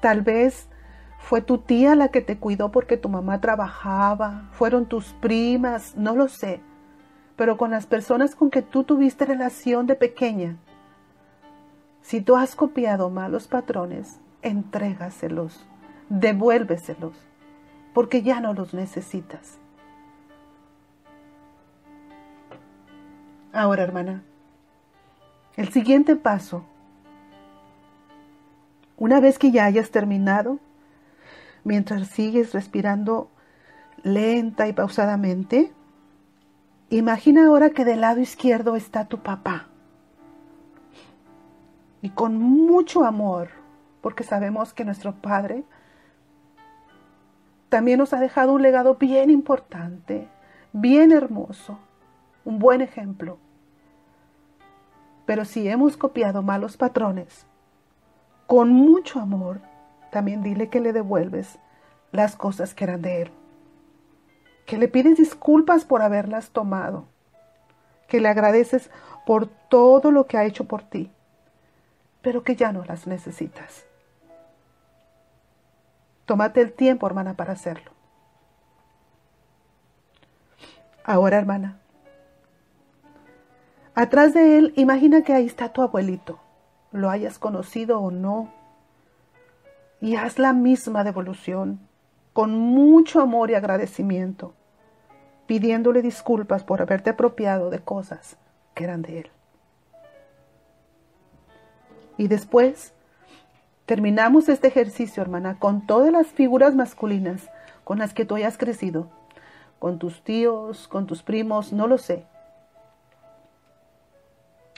tal 0.00 0.22
vez 0.22 0.68
fue 1.18 1.42
tu 1.42 1.58
tía 1.58 1.94
la 1.94 2.08
que 2.08 2.20
te 2.20 2.38
cuidó 2.38 2.70
porque 2.70 2.96
tu 2.96 3.08
mamá 3.08 3.40
trabajaba, 3.40 4.48
fueron 4.52 4.86
tus 4.86 5.12
primas, 5.14 5.96
no 5.96 6.14
lo 6.14 6.28
sé, 6.28 6.60
pero 7.36 7.56
con 7.56 7.70
las 7.70 7.86
personas 7.86 8.34
con 8.34 8.50
que 8.50 8.62
tú 8.62 8.84
tuviste 8.84 9.24
relación 9.24 9.86
de 9.86 9.94
pequeña, 9.94 10.56
si 12.02 12.20
tú 12.20 12.36
has 12.36 12.54
copiado 12.56 13.10
malos 13.10 13.48
patrones, 13.48 14.20
entrégaselos, 14.42 15.66
devuélveselos, 16.08 17.14
porque 17.92 18.22
ya 18.22 18.40
no 18.40 18.54
los 18.54 18.72
necesitas. 18.72 19.58
Ahora, 23.52 23.82
hermana, 23.82 24.22
el 25.58 25.72
siguiente 25.72 26.14
paso, 26.14 26.62
una 28.96 29.18
vez 29.18 29.40
que 29.40 29.50
ya 29.50 29.64
hayas 29.64 29.90
terminado, 29.90 30.60
mientras 31.64 32.06
sigues 32.06 32.52
respirando 32.52 33.28
lenta 34.04 34.68
y 34.68 34.72
pausadamente, 34.72 35.72
imagina 36.90 37.46
ahora 37.46 37.70
que 37.70 37.84
del 37.84 38.02
lado 38.02 38.20
izquierdo 38.20 38.76
está 38.76 39.06
tu 39.06 39.18
papá. 39.18 39.66
Y 42.02 42.10
con 42.10 42.38
mucho 42.38 43.04
amor, 43.04 43.48
porque 44.00 44.22
sabemos 44.22 44.72
que 44.72 44.84
nuestro 44.84 45.16
Padre 45.16 45.64
también 47.68 47.98
nos 47.98 48.12
ha 48.12 48.20
dejado 48.20 48.52
un 48.52 48.62
legado 48.62 48.94
bien 48.94 49.28
importante, 49.28 50.28
bien 50.72 51.10
hermoso 51.10 51.80
un 52.44 52.60
buen 52.60 52.80
ejemplo. 52.80 53.40
Pero 55.28 55.44
si 55.44 55.68
hemos 55.68 55.98
copiado 55.98 56.40
malos 56.40 56.78
patrones, 56.78 57.44
con 58.46 58.70
mucho 58.70 59.20
amor, 59.20 59.60
también 60.10 60.42
dile 60.42 60.70
que 60.70 60.80
le 60.80 60.94
devuelves 60.94 61.58
las 62.12 62.34
cosas 62.34 62.72
que 62.72 62.84
eran 62.84 63.02
de 63.02 63.20
él, 63.20 63.30
que 64.64 64.78
le 64.78 64.88
pides 64.88 65.18
disculpas 65.18 65.84
por 65.84 66.00
haberlas 66.00 66.48
tomado, 66.48 67.04
que 68.08 68.20
le 68.20 68.30
agradeces 68.30 68.90
por 69.26 69.48
todo 69.48 70.12
lo 70.12 70.26
que 70.26 70.38
ha 70.38 70.46
hecho 70.46 70.64
por 70.64 70.82
ti, 70.82 71.12
pero 72.22 72.42
que 72.42 72.56
ya 72.56 72.72
no 72.72 72.86
las 72.86 73.06
necesitas. 73.06 73.84
Tómate 76.24 76.62
el 76.62 76.72
tiempo, 76.72 77.06
hermana, 77.06 77.34
para 77.34 77.52
hacerlo. 77.52 77.90
Ahora, 81.04 81.36
hermana, 81.36 81.77
atrás 83.98 84.34
de 84.34 84.58
él, 84.58 84.72
imagina 84.76 85.22
que 85.22 85.32
ahí 85.32 85.46
está 85.46 85.72
tu 85.72 85.82
abuelito, 85.82 86.38
lo 86.92 87.10
hayas 87.10 87.38
conocido 87.38 88.00
o 88.00 88.10
no, 88.10 88.52
y 90.00 90.16
haz 90.16 90.38
la 90.38 90.52
misma 90.52 91.04
devolución, 91.04 91.80
con 92.32 92.56
mucho 92.56 93.20
amor 93.20 93.50
y 93.50 93.54
agradecimiento, 93.54 94.54
pidiéndole 95.46 96.02
disculpas 96.02 96.62
por 96.62 96.80
haberte 96.80 97.10
apropiado 97.10 97.70
de 97.70 97.80
cosas 97.80 98.36
que 98.74 98.84
eran 98.84 99.02
de 99.02 99.20
él. 99.20 99.30
Y 102.16 102.28
después, 102.28 102.92
terminamos 103.86 104.48
este 104.48 104.68
ejercicio, 104.68 105.22
hermana, 105.22 105.58
con 105.58 105.86
todas 105.86 106.12
las 106.12 106.26
figuras 106.28 106.74
masculinas 106.74 107.48
con 107.84 107.98
las 107.98 108.12
que 108.12 108.24
tú 108.24 108.34
hayas 108.34 108.58
crecido 108.58 109.08
con 109.78 109.98
tus 109.98 110.22
tíos, 110.22 110.88
con 110.88 111.06
tus 111.06 111.22
primos, 111.22 111.72
no 111.72 111.86
lo 111.86 111.98
sé. 111.98 112.24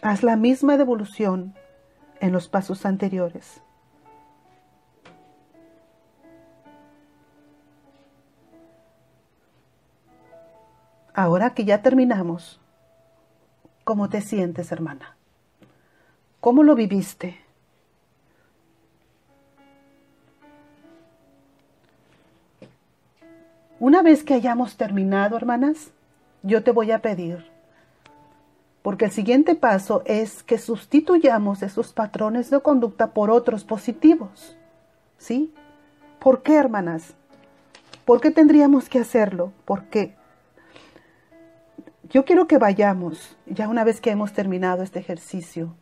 Haz 0.03 0.23
la 0.23 0.37
misma 0.37 0.79
devolución 0.79 1.55
en 2.21 2.33
los 2.33 2.49
pasos 2.49 2.87
anteriores. 2.87 3.63
Ahora 11.13 11.53
que 11.53 11.67
ya 11.67 11.83
terminamos, 11.83 12.59
¿cómo 13.85 14.09
te 14.09 14.23
sientes, 14.23 14.73
hermana? 14.73 15.17
¿Cómo 16.41 16.63
lo 16.63 16.75
viviste? 16.75 17.39
Una 23.79 24.01
vez 24.01 24.25
que 24.25 24.33
hayamos 24.33 24.79
terminado, 24.79 25.37
hermanas, 25.37 25.91
yo 26.43 26.63
te 26.63 26.71
voy 26.71 26.91
a 26.91 27.01
pedir, 27.01 27.50
porque 28.83 29.07
el 29.07 29.11
siguiente 29.11 29.55
paso 29.55 30.03
es 30.07 30.43
que 30.43 30.59
sustituyamos 30.59 31.63
esos 31.63 31.93
patrones 31.93 32.51
de 32.51 32.61
conducta 32.61 33.13
por 33.13 33.31
otros 33.31 33.65
positivos. 33.65 34.57
¿Sí? 35.19 35.53
¿Por 36.19 36.43
qué, 36.43 36.57
hermanas? 36.57 37.15
¿Por 38.05 38.21
qué 38.21 38.31
tendríamos 38.31 38.89
que 38.89 38.99
hacerlo? 38.99 39.53
Porque 39.65 40.17
yo 42.09 42.25
quiero 42.25 42.47
que 42.47 42.59
vayamos, 42.59 43.37
ya 43.47 43.69
una 43.69 43.85
vez 43.85 44.01
que 44.01 44.11
hemos 44.11 44.33
terminado 44.33 44.83
este 44.83 44.99
ejercicio, 44.99 45.75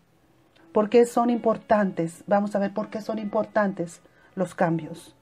¿por 0.72 0.90
qué 0.90 1.06
son 1.06 1.30
importantes? 1.30 2.24
Vamos 2.26 2.54
a 2.54 2.58
ver 2.58 2.74
por 2.74 2.90
qué 2.90 3.00
son 3.00 3.18
importantes 3.18 4.02
los 4.34 4.54
cambios. 4.54 5.14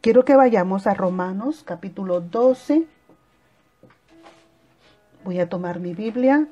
Quiero 0.00 0.24
que 0.24 0.36
vayamos 0.36 0.86
a 0.86 0.94
Romanos 0.94 1.62
capítulo 1.64 2.20
12. 2.20 2.86
Voy 5.24 5.40
a 5.40 5.48
tomar 5.48 5.80
mi 5.80 5.94
Biblia, 5.94 6.48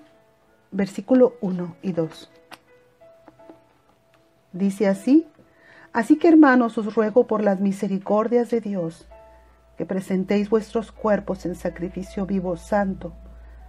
versículo 0.71 1.35
1 1.43 1.77
y 1.83 1.93
2. 1.93 2.31
Dice 4.55 4.89
así, 4.89 5.27
así 5.93 6.17
que 6.17 6.29
hermanos 6.29 6.79
os 6.79 6.95
ruego 6.95 7.27
por 7.27 7.43
las 7.43 7.61
misericordias 7.61 8.49
de 8.49 8.63
Dios, 8.63 9.07
que 9.77 9.85
presentéis 9.85 10.49
vuestros 10.49 10.91
cuerpos 10.91 11.45
en 11.45 11.55
sacrificio 11.55 12.25
vivo, 12.25 12.57
santo, 12.57 13.13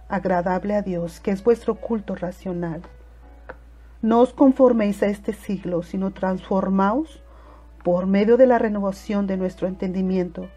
agradable 0.08 0.74
a 0.74 0.80
Dios, 0.80 1.20
que 1.20 1.32
es 1.32 1.44
vuestro 1.44 1.74
culto 1.74 2.14
racional. 2.14 2.80
No 4.00 4.20
os 4.20 4.32
conforméis 4.32 5.02
a 5.02 5.08
este 5.08 5.34
siglo, 5.34 5.82
sino 5.82 6.12
transformaos 6.12 7.22
por 7.82 8.06
medio 8.06 8.38
de 8.38 8.46
la 8.46 8.58
renovación 8.58 9.26
de 9.26 9.36
nuestro 9.36 9.68
entendimiento, 9.68 10.48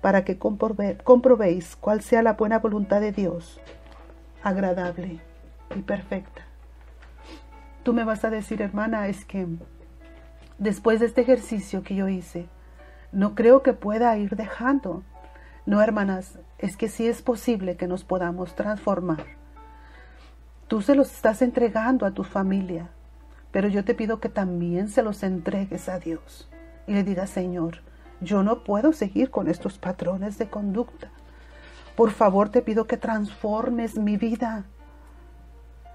para 0.00 0.24
que 0.24 0.38
comprobéis 0.38 1.74
cuál 1.74 2.00
sea 2.02 2.22
la 2.22 2.34
buena 2.34 2.60
voluntad 2.60 3.00
de 3.00 3.10
Dios, 3.10 3.60
agradable 4.42 5.20
y 5.74 5.82
perfecta. 5.82 6.42
Tú 7.82 7.92
me 7.92 8.04
vas 8.04 8.24
a 8.24 8.30
decir, 8.30 8.62
hermana, 8.62 9.08
es 9.08 9.24
que 9.24 9.46
después 10.58 11.00
de 11.00 11.06
este 11.06 11.22
ejercicio 11.22 11.82
que 11.82 11.94
yo 11.94 12.08
hice, 12.08 12.48
no 13.12 13.34
creo 13.34 13.62
que 13.62 13.72
pueda 13.72 14.16
ir 14.16 14.36
dejando. 14.36 15.02
No, 15.64 15.80
hermanas, 15.80 16.38
es 16.58 16.76
que 16.76 16.88
sí 16.88 17.06
es 17.06 17.22
posible 17.22 17.76
que 17.76 17.86
nos 17.86 18.04
podamos 18.04 18.54
transformar. 18.54 19.24
Tú 20.66 20.82
se 20.82 20.94
los 20.94 21.10
estás 21.12 21.40
entregando 21.40 22.04
a 22.04 22.10
tu 22.10 22.24
familia, 22.24 22.90
pero 23.50 23.68
yo 23.68 23.84
te 23.84 23.94
pido 23.94 24.20
que 24.20 24.28
también 24.28 24.88
se 24.88 25.02
los 25.02 25.22
entregues 25.22 25.88
a 25.88 25.98
Dios 25.98 26.50
y 26.86 26.92
le 26.92 27.04
diga, 27.04 27.26
Señor, 27.26 27.80
yo 28.20 28.42
no 28.42 28.64
puedo 28.64 28.92
seguir 28.92 29.30
con 29.30 29.48
estos 29.48 29.78
patrones 29.78 30.36
de 30.38 30.50
conducta. 30.50 31.10
Por 31.98 32.12
favor, 32.12 32.48
te 32.48 32.62
pido 32.62 32.86
que 32.86 32.96
transformes 32.96 33.98
mi 33.98 34.16
vida. 34.16 34.66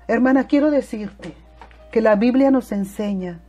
Hermana, 0.10 0.48
quiero 0.48 0.70
decirte 0.70 1.34
que 1.94 2.02
la 2.02 2.18
Biblia 2.18 2.52
nos 2.52 2.74
enseña 2.74 3.40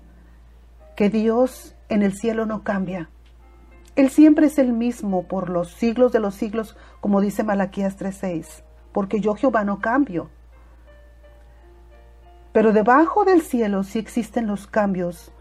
que 0.95 1.11
Dios 1.11 1.75
en 1.89 2.05
el 2.05 2.15
cielo 2.15 2.47
no 2.47 2.63
cambia. 2.63 3.11
Él 3.97 4.09
siempre 4.09 4.47
es 4.47 4.59
el 4.59 4.73
mismo 4.73 5.25
por 5.25 5.51
los 5.51 5.73
siglos 5.73 6.13
de 6.13 6.21
los 6.21 6.37
siglos, 6.37 6.77
como 7.01 7.21
dice 7.21 7.43
Malaquías 7.43 7.97
3:6, 7.97 8.63
porque 8.93 9.19
yo 9.19 9.35
Jehová 9.35 9.65
no 9.65 9.81
cambio. 9.81 10.31
Pero 12.53 12.73
debajo 12.73 13.25
del 13.25 13.43
cielo 13.43 13.83
sí 13.83 13.99
existen 13.99 14.47
los 14.47 14.69
cambios 14.69 15.33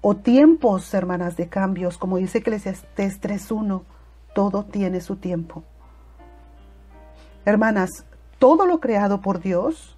o 0.00 0.16
tiempos, 0.16 0.92
hermanas, 0.94 1.36
de 1.36 1.48
cambios, 1.48 1.96
como 1.96 2.16
dice 2.16 2.38
Eclesiastes 2.38 3.20
3.1, 3.20 3.84
todo 4.34 4.64
tiene 4.64 5.00
su 5.00 5.14
tiempo. 5.14 5.62
Hermanas, 7.44 8.04
todo 8.38 8.66
lo 8.66 8.80
creado 8.80 9.20
por 9.20 9.40
Dios, 9.40 9.96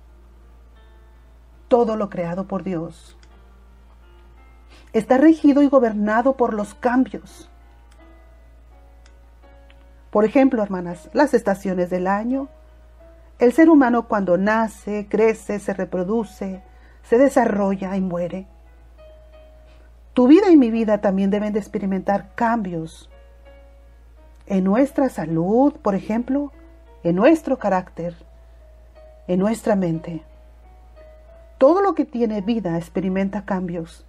todo 1.69 1.97
lo 1.97 2.09
creado 2.09 2.47
por 2.47 2.63
Dios, 2.63 3.19
está 4.93 5.19
regido 5.19 5.63
y 5.63 5.69
gobernado 5.69 6.37
por 6.37 6.55
los 6.55 6.75
cambios. 6.75 7.51
Por 10.11 10.25
ejemplo, 10.25 10.63
hermanas, 10.63 11.11
las 11.13 11.35
estaciones 11.35 11.91
del 11.91 12.07
año, 12.07 12.49
el 13.39 13.53
ser 13.53 13.69
humano 13.69 14.07
cuando 14.07 14.39
nace, 14.39 15.07
crece, 15.09 15.59
se 15.59 15.75
reproduce, 15.75 16.63
se 17.03 17.19
desarrolla 17.19 17.97
y 17.97 18.01
muere. 18.01 18.47
Tu 20.15 20.29
vida 20.29 20.51
y 20.51 20.57
mi 20.57 20.71
vida 20.71 20.99
también 20.99 21.31
deben 21.31 21.53
de 21.53 21.59
experimentar 21.59 22.35
cambios 22.37 23.11
en 24.47 24.63
nuestra 24.63 25.09
salud, 25.09 25.75
por 25.75 25.95
ejemplo, 25.95 26.53
en 27.05 27.17
nuestro 27.17 27.59
carácter, 27.59 28.17
en 29.29 29.39
nuestra 29.39 29.77
mente. 29.77 30.25
Todo 31.59 31.83
lo 31.83 31.95
que 31.95 32.07
tiene 32.07 32.41
vida 32.41 32.77
experimenta 32.79 33.45
cambios. 33.45 34.05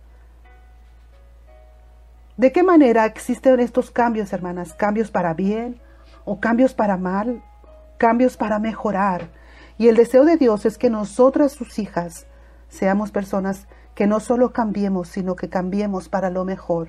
¿De 2.38 2.52
qué 2.52 2.64
manera 2.64 3.06
existen 3.06 3.60
estos 3.60 3.92
cambios, 3.92 4.34
hermanas? 4.34 4.74
¿Cambios 4.74 5.12
para 5.12 5.34
bien 5.34 5.80
o 6.24 6.40
cambios 6.40 6.74
para 6.74 6.98
mal? 6.98 7.44
¿Cambios 7.98 8.38
para 8.38 8.60
mejorar? 8.60 9.30
Y 9.78 9.90
el 9.90 9.98
deseo 9.98 10.24
de 10.24 10.38
Dios 10.38 10.66
es 10.66 10.78
que 10.78 10.90
nosotras, 10.90 11.52
sus 11.52 11.78
hijas, 11.80 12.28
seamos 12.70 13.12
personas 13.12 13.68
que 13.94 14.08
no 14.08 14.22
solo 14.22 14.54
cambiemos, 14.54 15.10
sino 15.10 15.36
que 15.36 15.50
cambiemos 15.50 16.08
para 16.10 16.30
lo 16.30 16.46
mejor. 16.46 16.88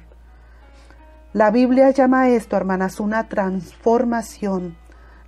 La 1.33 1.51
Biblia 1.51 1.91
llama 1.91 2.23
a 2.23 2.29
esto, 2.31 2.57
hermanas, 2.57 2.99
una 3.01 3.29
transformación. 3.29 4.77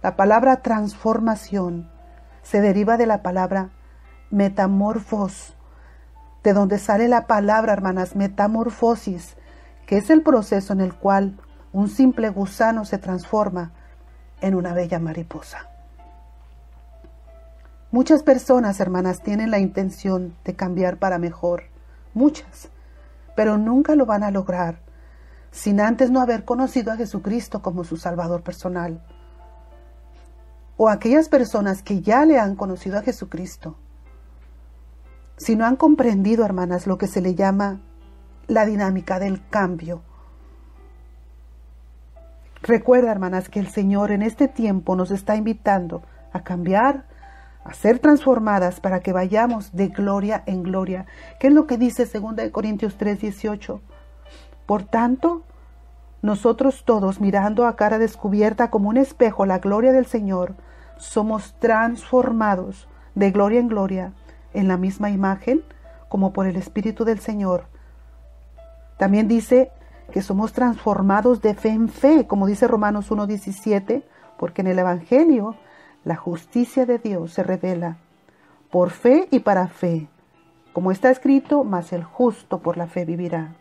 La 0.03 0.17
palabra 0.17 0.63
transformación 0.63 1.91
se 2.43 2.61
deriva 2.61 2.97
de 2.97 3.07
la 3.07 3.23
palabra 3.23 3.71
metamorfos, 4.31 5.57
de 6.45 6.53
donde 6.53 6.79
sale 6.79 7.09
la 7.09 7.27
palabra, 7.27 7.73
hermanas, 7.73 8.15
metamorfosis, 8.15 9.37
que 9.87 9.97
es 9.97 10.11
el 10.11 10.23
proceso 10.23 10.73
en 10.73 10.81
el 10.81 10.95
cual 10.95 11.41
un 11.73 11.89
simple 11.89 12.29
gusano 12.29 12.85
se 12.85 12.99
transforma 12.99 13.73
en 14.41 14.55
una 14.55 14.73
bella 14.73 14.99
mariposa. 14.99 15.69
Muchas 17.91 18.23
personas, 18.23 18.81
hermanas, 18.81 19.23
tienen 19.23 19.51
la 19.51 19.59
intención 19.59 20.37
de 20.45 20.55
cambiar 20.55 20.99
para 20.99 21.19
mejor, 21.19 21.65
muchas, 22.15 22.69
pero 23.35 23.57
nunca 23.57 23.95
lo 23.95 24.07
van 24.07 24.23
a 24.23 24.31
lograr 24.31 24.81
sin 25.51 25.81
antes 25.81 26.11
no 26.11 26.21
haber 26.21 26.45
conocido 26.45 26.93
a 26.93 26.97
Jesucristo 26.97 27.63
como 27.63 27.85
su 27.85 27.97
Salvador 27.97 28.43
personal. 28.43 29.03
O 30.79 30.89
aquellas 30.89 31.29
personas 31.29 31.83
que 31.83 32.01
ya 32.01 32.25
le 32.25 32.39
han 32.39 32.57
conocido 32.57 32.99
a 32.99 33.03
Jesucristo 33.03 33.77
si 35.39 35.55
no 35.55 35.65
han 35.65 35.77
comprendido, 35.77 36.45
hermanas, 36.45 36.87
lo 36.87 36.99
que 36.99 37.07
se 37.07 37.21
le 37.21 37.35
llama 37.35 37.81
la 38.49 38.67
dinámica 38.67 39.21
del 39.21 39.47
cambio. 39.49 40.03
Recuerda, 42.61 43.13
hermanas, 43.13 43.49
que 43.49 43.61
el 43.61 43.69
Señor 43.69 44.11
en 44.11 44.23
este 44.23 44.49
tiempo 44.49 44.97
nos 44.97 45.13
está 45.13 45.37
invitando 45.37 46.03
a 46.33 46.43
cambiar, 46.43 47.05
a 47.65 47.73
ser 47.73 48.01
transformadas 48.01 48.81
para 48.81 49.01
que 49.01 49.13
vayamos 49.13 49.73
de 49.73 49.89
gloria 49.89 50.43
en 50.47 50.65
gloria. 50.65 51.07
¿Qué 51.39 51.47
es 51.47 51.53
lo 51.53 51.69
que 51.69 51.79
dice 51.79 52.05
2 52.05 52.51
Corintios 52.51 52.97
3, 52.97 53.21
18? 53.21 53.81
Por 54.67 54.83
tanto, 54.83 55.45
nosotros 56.21 56.83
todos, 56.85 57.21
mirando 57.21 57.65
a 57.65 57.77
cara 57.77 57.99
descubierta 57.99 58.71
como 58.71 58.89
un 58.89 58.97
espejo 58.97 59.47
la 59.47 59.61
gloria 59.61 59.93
del 59.93 60.07
Señor, 60.07 60.57
somos 60.99 61.55
transformados 61.59 62.89
de 63.15 63.31
gloria 63.31 63.61
en 63.61 63.69
gloria 63.69 64.13
en 64.53 64.69
la 64.69 64.77
misma 64.77 65.11
imagen 65.11 65.63
como 66.09 66.33
por 66.33 66.47
el 66.47 66.57
Espíritu 66.57 67.05
del 67.05 67.21
Señor. 67.21 67.65
También 68.99 69.29
dice 69.29 69.71
que 70.13 70.23
somos 70.23 70.53
transformados 70.53 71.43
de 71.43 71.55
fe 71.55 71.71
en 71.71 71.89
fe, 71.89 72.27
como 72.27 72.47
dice 72.47 72.67
Romanos 72.67 73.11
1.17, 73.11 74.03
porque 74.39 74.63
en 74.63 74.69
el 74.69 74.79
Evangelio 74.79 75.57
la 76.05 76.17
justicia 76.17 76.87
de 76.87 76.99
Dios 76.99 77.33
se 77.33 77.43
revela 77.43 77.99
por 78.71 78.91
fe 78.91 79.29
y 79.31 79.41
para 79.41 79.69
fe. 79.69 80.09
Como 80.73 80.93
está 80.93 81.11
escrito, 81.11 81.65
mas 81.65 81.93
el 81.93 82.05
justo 82.05 82.61
por 82.61 82.77
la 82.77 82.87
fe 82.87 83.05
vivirá. 83.05 83.55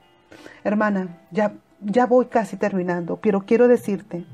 Hermana, 0.63 1.19
ya, 1.31 1.53
ya 1.81 2.05
voy 2.05 2.27
casi 2.27 2.57
terminando, 2.57 3.17
pero 3.17 3.41
quiero 3.41 3.67
decirte 3.67 4.25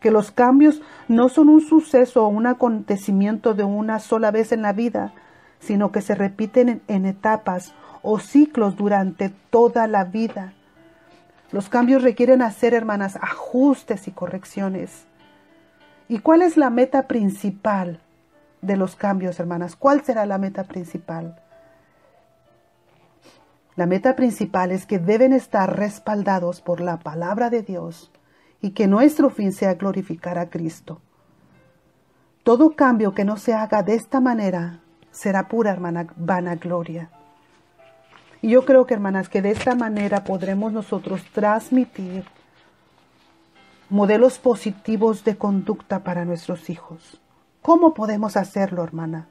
que 0.00 0.10
los 0.10 0.30
cambios 0.30 0.80
no 1.08 1.28
son 1.28 1.48
un 1.48 1.60
suceso 1.60 2.24
o 2.24 2.28
un 2.28 2.46
acontecimiento 2.46 3.54
de 3.54 3.64
una 3.64 3.98
sola 3.98 4.30
vez 4.30 4.50
en 4.52 4.62
la 4.62 4.72
vida, 4.72 5.12
sino 5.60 5.92
que 5.92 6.00
se 6.00 6.14
repiten 6.14 6.82
en 6.88 7.04
etapas 7.04 7.74
o 8.02 8.18
ciclos 8.18 8.76
durante 8.76 9.28
toda 9.50 9.86
la 9.86 10.04
vida. 10.04 10.54
Los 11.52 11.68
cambios 11.68 12.02
requieren 12.02 12.42
hacer, 12.42 12.74
hermanas, 12.74 13.16
ajustes 13.20 14.08
y 14.08 14.12
correcciones. 14.12 15.04
¿Y 16.08 16.20
cuál 16.20 16.42
es 16.42 16.56
la 16.56 16.70
meta 16.70 17.06
principal 17.06 18.00
de 18.62 18.76
los 18.76 18.96
cambios, 18.96 19.38
hermanas? 19.38 19.76
¿Cuál 19.76 20.02
será 20.02 20.24
la 20.26 20.38
meta 20.38 20.64
principal? 20.64 21.40
La 23.76 23.86
meta 23.86 24.16
principal 24.16 24.72
es 24.72 24.86
que 24.86 24.98
deben 24.98 25.32
estar 25.32 25.78
respaldados 25.78 26.60
por 26.60 26.80
la 26.80 26.98
palabra 26.98 27.50
de 27.50 27.62
Dios 27.62 28.10
y 28.60 28.70
que 28.70 28.86
nuestro 28.86 29.30
fin 29.30 29.52
sea 29.52 29.74
glorificar 29.74 30.38
a 30.38 30.50
Cristo. 30.50 31.00
Todo 32.42 32.74
cambio 32.74 33.14
que 33.14 33.24
no 33.24 33.36
se 33.36 33.54
haga 33.54 33.82
de 33.82 33.94
esta 33.94 34.20
manera 34.20 34.80
será 35.10 35.48
pura, 35.48 35.70
hermana, 35.70 36.06
vanagloria. 36.16 37.10
Y 38.42 38.50
yo 38.50 38.64
creo 38.64 38.86
que, 38.86 38.94
hermanas, 38.94 39.28
que 39.28 39.42
de 39.42 39.50
esta 39.50 39.74
manera 39.74 40.24
podremos 40.24 40.72
nosotros 40.72 41.22
transmitir 41.32 42.24
modelos 43.90 44.38
positivos 44.38 45.24
de 45.24 45.36
conducta 45.36 46.04
para 46.04 46.24
nuestros 46.24 46.70
hijos. 46.70 47.20
¿Cómo 47.60 47.92
podemos 47.92 48.36
hacerlo, 48.36 48.82
hermana? 48.82 49.28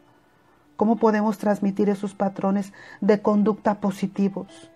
¿Cómo 0.75 0.97
podemos 0.97 1.37
transmitir 1.37 1.89
esos 1.89 2.13
patrones 2.13 2.73
de 3.01 3.21
conducta 3.21 3.79
positivos? 3.79 4.69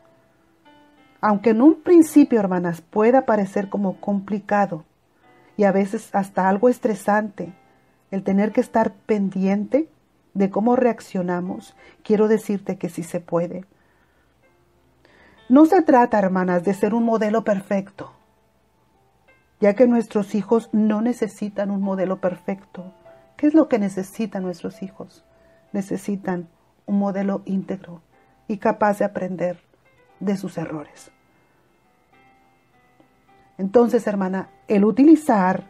Aunque 1.26 1.52
en 1.52 1.62
un 1.62 1.82
principio, 1.82 2.40
hermanas, 2.40 2.82
pueda 2.82 3.26
parecer 3.26 3.70
como 3.70 4.00
complicado 4.02 4.84
y 5.56 5.64
a 5.64 5.72
veces 5.72 6.14
hasta 6.14 6.50
algo 6.50 6.68
estresante 6.68 7.54
el 8.12 8.24
tener 8.24 8.52
que 8.52 8.60
estar 8.60 8.92
pendiente 8.94 9.90
de 10.34 10.50
cómo 10.50 10.76
reaccionamos, 10.76 11.76
quiero 12.04 12.28
decirte 12.28 12.78
que 12.78 12.90
sí 12.90 13.04
se 13.04 13.22
puede. 13.22 13.66
No 15.48 15.66
se 15.66 15.82
trata, 15.82 16.20
hermanas, 16.20 16.66
de 16.66 16.74
ser 16.74 16.94
un 16.94 17.06
modelo 17.06 17.44
perfecto 17.44 18.12
ya 19.64 19.76
que 19.76 19.88
nuestros 19.88 20.36
hijos 20.36 20.70
no 20.74 21.02
necesitan 21.02 21.72
un 21.72 21.82
modelo 21.82 22.20
perfecto. 22.20 22.94
¿Qué 23.38 23.48
es 23.48 23.54
lo 23.54 23.70
que 23.70 23.80
necesitan 23.80 24.44
nuestros 24.44 24.84
hijos? 24.84 25.24
Necesitan 25.72 26.50
un 26.86 27.00
modelo 27.00 27.44
íntegro 27.46 28.02
y 28.50 28.58
capaz 28.58 29.00
de 29.00 29.06
aprender 29.06 29.62
de 30.24 30.38
sus 30.38 30.58
errores. 30.58 31.12
Entonces, 33.58 34.08
hermana, 34.08 34.50
el 34.68 34.84
utilizar 34.84 35.66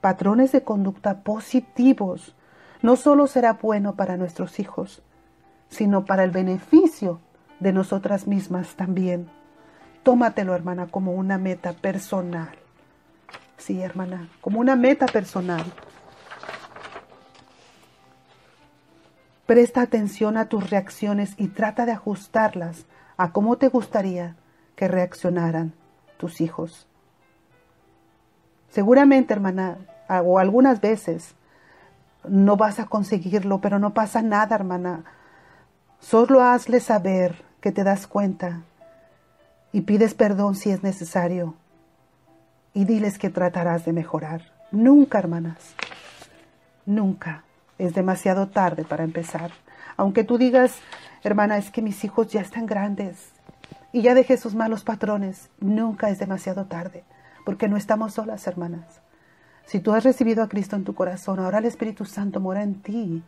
patrones 0.00 0.52
de 0.52 0.62
conducta 0.62 1.20
positivos 1.20 2.34
no 2.82 2.96
solo 2.96 3.26
será 3.26 3.54
bueno 3.54 3.94
para 3.94 4.16
nuestros 4.16 4.58
hijos, 4.60 5.02
sino 5.68 6.04
para 6.04 6.24
el 6.24 6.30
beneficio 6.30 7.20
de 7.60 7.72
nosotras 7.72 8.26
mismas 8.26 8.74
también. 8.76 9.28
Tómatelo, 10.02 10.54
hermana, 10.54 10.86
como 10.88 11.12
una 11.12 11.38
meta 11.38 11.72
personal. 11.72 12.50
Sí, 13.56 13.80
hermana, 13.80 14.28
como 14.40 14.60
una 14.60 14.76
meta 14.76 15.06
personal. 15.06 15.64
Presta 19.46 19.82
atención 19.82 20.36
a 20.36 20.48
tus 20.48 20.68
reacciones 20.68 21.34
y 21.38 21.48
trata 21.48 21.86
de 21.86 21.92
ajustarlas 21.92 22.84
a 23.16 23.32
cómo 23.32 23.56
te 23.56 23.68
gustaría 23.68 24.36
que 24.76 24.88
reaccionaran 24.88 25.72
tus 26.16 26.40
hijos. 26.40 26.86
Seguramente, 28.68 29.32
hermana, 29.34 29.78
o 30.24 30.38
algunas 30.38 30.80
veces 30.80 31.34
no 32.28 32.56
vas 32.56 32.80
a 32.80 32.86
conseguirlo, 32.86 33.60
pero 33.60 33.78
no 33.78 33.94
pasa 33.94 34.22
nada, 34.22 34.56
hermana. 34.56 35.04
Solo 36.00 36.42
hazle 36.42 36.80
saber 36.80 37.44
que 37.60 37.72
te 37.72 37.84
das 37.84 38.06
cuenta 38.06 38.62
y 39.72 39.82
pides 39.82 40.14
perdón 40.14 40.54
si 40.54 40.70
es 40.70 40.82
necesario 40.82 41.54
y 42.72 42.84
diles 42.84 43.18
que 43.18 43.30
tratarás 43.30 43.84
de 43.84 43.92
mejorar. 43.92 44.52
Nunca, 44.70 45.18
hermanas, 45.18 45.74
nunca 46.84 47.44
es 47.78 47.94
demasiado 47.94 48.48
tarde 48.48 48.84
para 48.84 49.04
empezar. 49.04 49.52
Aunque 49.96 50.24
tú 50.24 50.38
digas, 50.38 50.78
hermana, 51.24 51.58
es 51.58 51.70
que 51.70 51.82
mis 51.82 52.04
hijos 52.04 52.28
ya 52.28 52.40
están 52.40 52.66
grandes 52.66 53.32
y 53.92 54.02
ya 54.02 54.14
dejé 54.14 54.36
sus 54.36 54.54
malos 54.54 54.84
patrones, 54.84 55.50
nunca 55.60 56.10
es 56.10 56.18
demasiado 56.18 56.66
tarde, 56.66 57.04
porque 57.44 57.68
no 57.68 57.76
estamos 57.76 58.14
solas, 58.14 58.46
hermanas. 58.46 59.00
Si 59.66 59.80
tú 59.80 59.92
has 59.94 60.04
recibido 60.04 60.42
a 60.42 60.48
Cristo 60.48 60.76
en 60.76 60.84
tu 60.84 60.94
corazón, 60.94 61.40
ahora 61.40 61.58
el 61.58 61.64
Espíritu 61.64 62.04
Santo 62.04 62.40
mora 62.40 62.62
en 62.62 62.82
ti. 62.82 63.22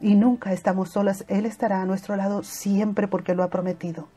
Y 0.00 0.14
nunca 0.14 0.52
estamos 0.52 0.90
solas. 0.90 1.24
Él 1.28 1.46
estará 1.46 1.82
a 1.82 1.86
nuestro 1.86 2.16
lado 2.16 2.42
siempre 2.42 3.06
porque 3.06 3.34
lo 3.34 3.42
ha 3.42 3.50
prometido. 3.50 4.08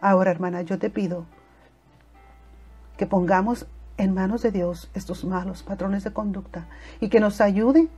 Ahora, 0.00 0.30
hermana, 0.30 0.62
yo 0.62 0.78
te 0.78 0.90
pido 0.90 1.24
que 2.98 3.06
pongamos 3.06 3.66
en 3.96 4.12
manos 4.12 4.42
de 4.42 4.50
Dios 4.50 4.90
estos 4.94 5.24
malos 5.24 5.62
patrones 5.62 6.04
de 6.04 6.12
conducta 6.12 6.66
y 7.00 7.08
que 7.08 7.20
nos 7.20 7.40
ayude 7.40 7.88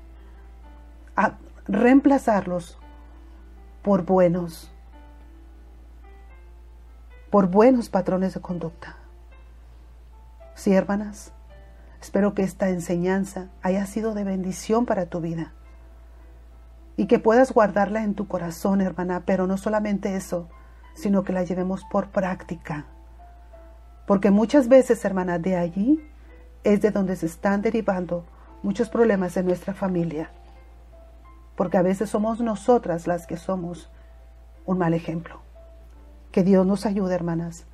a 1.16 1.34
reemplazarlos 1.68 2.78
por 3.82 4.04
buenos, 4.04 4.70
por 7.30 7.48
buenos 7.48 7.88
patrones 7.88 8.34
de 8.34 8.40
conducta. 8.40 8.96
Sí, 10.54 10.72
hermanas, 10.72 11.32
espero 12.00 12.34
que 12.34 12.42
esta 12.42 12.68
enseñanza 12.68 13.48
haya 13.62 13.86
sido 13.86 14.14
de 14.14 14.24
bendición 14.24 14.86
para 14.86 15.06
tu 15.06 15.20
vida 15.20 15.52
y 16.96 17.06
que 17.06 17.18
puedas 17.18 17.52
guardarla 17.52 18.02
en 18.02 18.14
tu 18.14 18.26
corazón, 18.26 18.80
hermana, 18.80 19.24
pero 19.26 19.46
no 19.46 19.58
solamente 19.58 20.16
eso, 20.16 20.48
sino 20.94 21.24
que 21.24 21.32
la 21.32 21.44
llevemos 21.44 21.84
por 21.84 22.08
práctica 22.08 22.86
porque 24.06 24.30
muchas 24.30 24.68
veces, 24.68 25.04
hermana, 25.04 25.38
de 25.38 25.56
allí 25.56 26.00
es 26.64 26.80
de 26.80 26.90
donde 26.90 27.16
se 27.16 27.26
están 27.26 27.60
derivando 27.60 28.24
muchos 28.62 28.88
problemas 28.88 29.36
en 29.36 29.46
nuestra 29.46 29.74
familia. 29.74 30.30
Porque 31.56 31.78
a 31.78 31.82
veces 31.82 32.10
somos 32.10 32.40
nosotras 32.40 33.06
las 33.06 33.26
que 33.26 33.36
somos 33.36 33.90
un 34.66 34.78
mal 34.78 34.94
ejemplo. 34.94 35.40
Que 36.30 36.42
Dios 36.42 36.66
nos 36.66 36.86
ayude, 36.86 37.14
hermanas, 37.14 37.66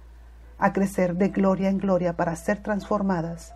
a 0.58 0.72
crecer 0.72 1.16
de 1.16 1.28
gloria 1.28 1.68
en 1.68 1.78
gloria 1.78 2.16
para 2.16 2.36
ser 2.36 2.62
transformadas 2.62 3.54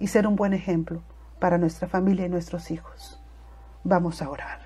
y 0.00 0.08
ser 0.08 0.26
un 0.26 0.34
buen 0.34 0.52
ejemplo 0.52 1.02
para 1.38 1.58
nuestra 1.58 1.86
familia 1.86 2.26
y 2.26 2.28
nuestros 2.28 2.70
hijos. 2.70 3.22
Vamos 3.84 4.20
a 4.20 4.28
orar. 4.28 4.58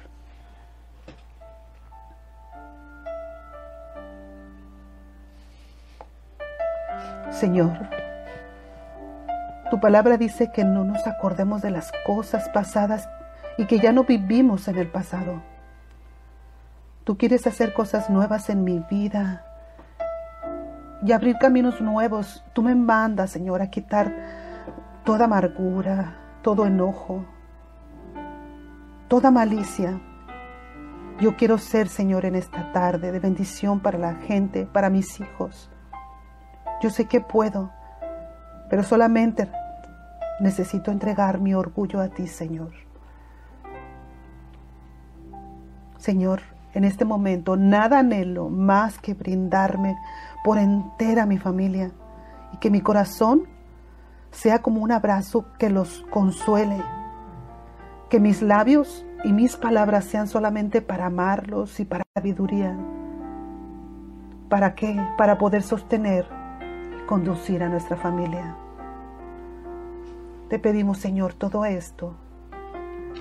Señor, 7.31 7.77
tu 9.71 9.81
palabra 9.81 10.17
dice 10.17 10.51
que 10.53 10.65
no 10.65 10.85
nos 10.85 11.07
acordemos 11.07 11.63
de 11.63 11.71
las 11.71 11.93
cosas 12.07 12.49
pasadas 12.49 13.09
y 13.57 13.67
que 13.67 13.79
ya 13.79 13.93
no 13.93 14.05
vivimos 14.05 14.69
en 14.69 14.79
el 14.79 14.89
pasado. 14.89 15.43
Tú 17.05 17.19
quieres 17.19 17.47
hacer 17.47 17.75
cosas 17.75 18.09
nuevas 18.11 18.49
en 18.49 18.65
mi 18.65 18.81
vida 18.91 19.45
y 21.05 21.13
abrir 21.13 21.37
caminos 21.37 21.81
nuevos. 21.81 22.43
Tú 22.55 22.63
me 22.63 22.75
mandas, 22.75 23.31
Señor, 23.31 23.61
a 23.61 23.71
quitar 23.71 24.13
toda 25.05 25.27
amargura, 25.27 26.17
todo 26.43 26.67
enojo, 26.67 27.25
toda 29.09 29.31
malicia. 29.31 30.01
Yo 31.21 31.37
quiero 31.37 31.59
ser, 31.59 31.89
Señor, 31.89 32.25
en 32.25 32.35
esta 32.35 32.73
tarde 32.73 33.13
de 33.13 33.21
bendición 33.21 33.81
para 33.81 33.99
la 33.99 34.15
gente, 34.15 34.67
para 34.67 34.89
mis 34.89 35.21
hijos. 35.21 35.71
Yo 36.83 36.91
sé 36.91 37.07
que 37.07 37.21
puedo, 37.21 37.71
pero 38.69 38.83
solamente 38.83 39.49
necesito 40.41 40.91
entregar 40.91 41.39
mi 41.39 41.55
orgullo 41.55 42.01
a 42.01 42.09
ti, 42.09 42.27
Señor. 42.27 42.84
Señor, 46.05 46.43
en 46.75 46.85
este 46.85 47.07
momento 47.07 47.57
nada 47.57 48.01
anhelo 48.01 48.51
más 48.51 48.99
que 48.99 49.15
brindarme 49.15 49.97
por 50.45 50.59
entera 50.59 51.25
mi 51.25 51.39
familia 51.39 51.93
y 52.53 52.59
que 52.59 52.69
mi 52.69 52.83
corazón 52.83 53.45
sea 54.31 54.61
como 54.61 54.83
un 54.83 54.93
abrazo 54.93 55.47
que 55.59 55.71
los 55.71 56.05
consuele, 56.11 56.77
que 58.11 58.21
mis 58.21 58.43
labios 58.43 59.07
y 59.25 59.33
mis 59.33 59.57
palabras 59.57 60.05
sean 60.05 60.29
solamente 60.29 60.83
para 60.83 61.07
amarlos 61.07 61.81
y 61.81 61.87
para 61.87 62.05
sabiduría. 62.13 62.77
¿Para 64.51 64.75
qué? 64.75 65.01
Para 65.17 65.39
poder 65.39 65.63
sostener 65.63 66.27
y 67.01 67.07
conducir 67.07 67.63
a 67.63 67.71
nuestra 67.71 67.97
familia. 67.97 68.55
Te 70.51 70.59
pedimos, 70.59 70.99
Señor, 70.99 71.33
todo 71.33 71.65
esto 71.65 72.15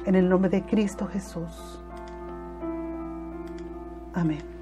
en 0.05 0.15
el 0.15 0.27
nombre 0.27 0.49
de 0.49 0.63
Cristo 0.63 1.07
Jesús. 1.07 1.82
Amén. 4.14 4.52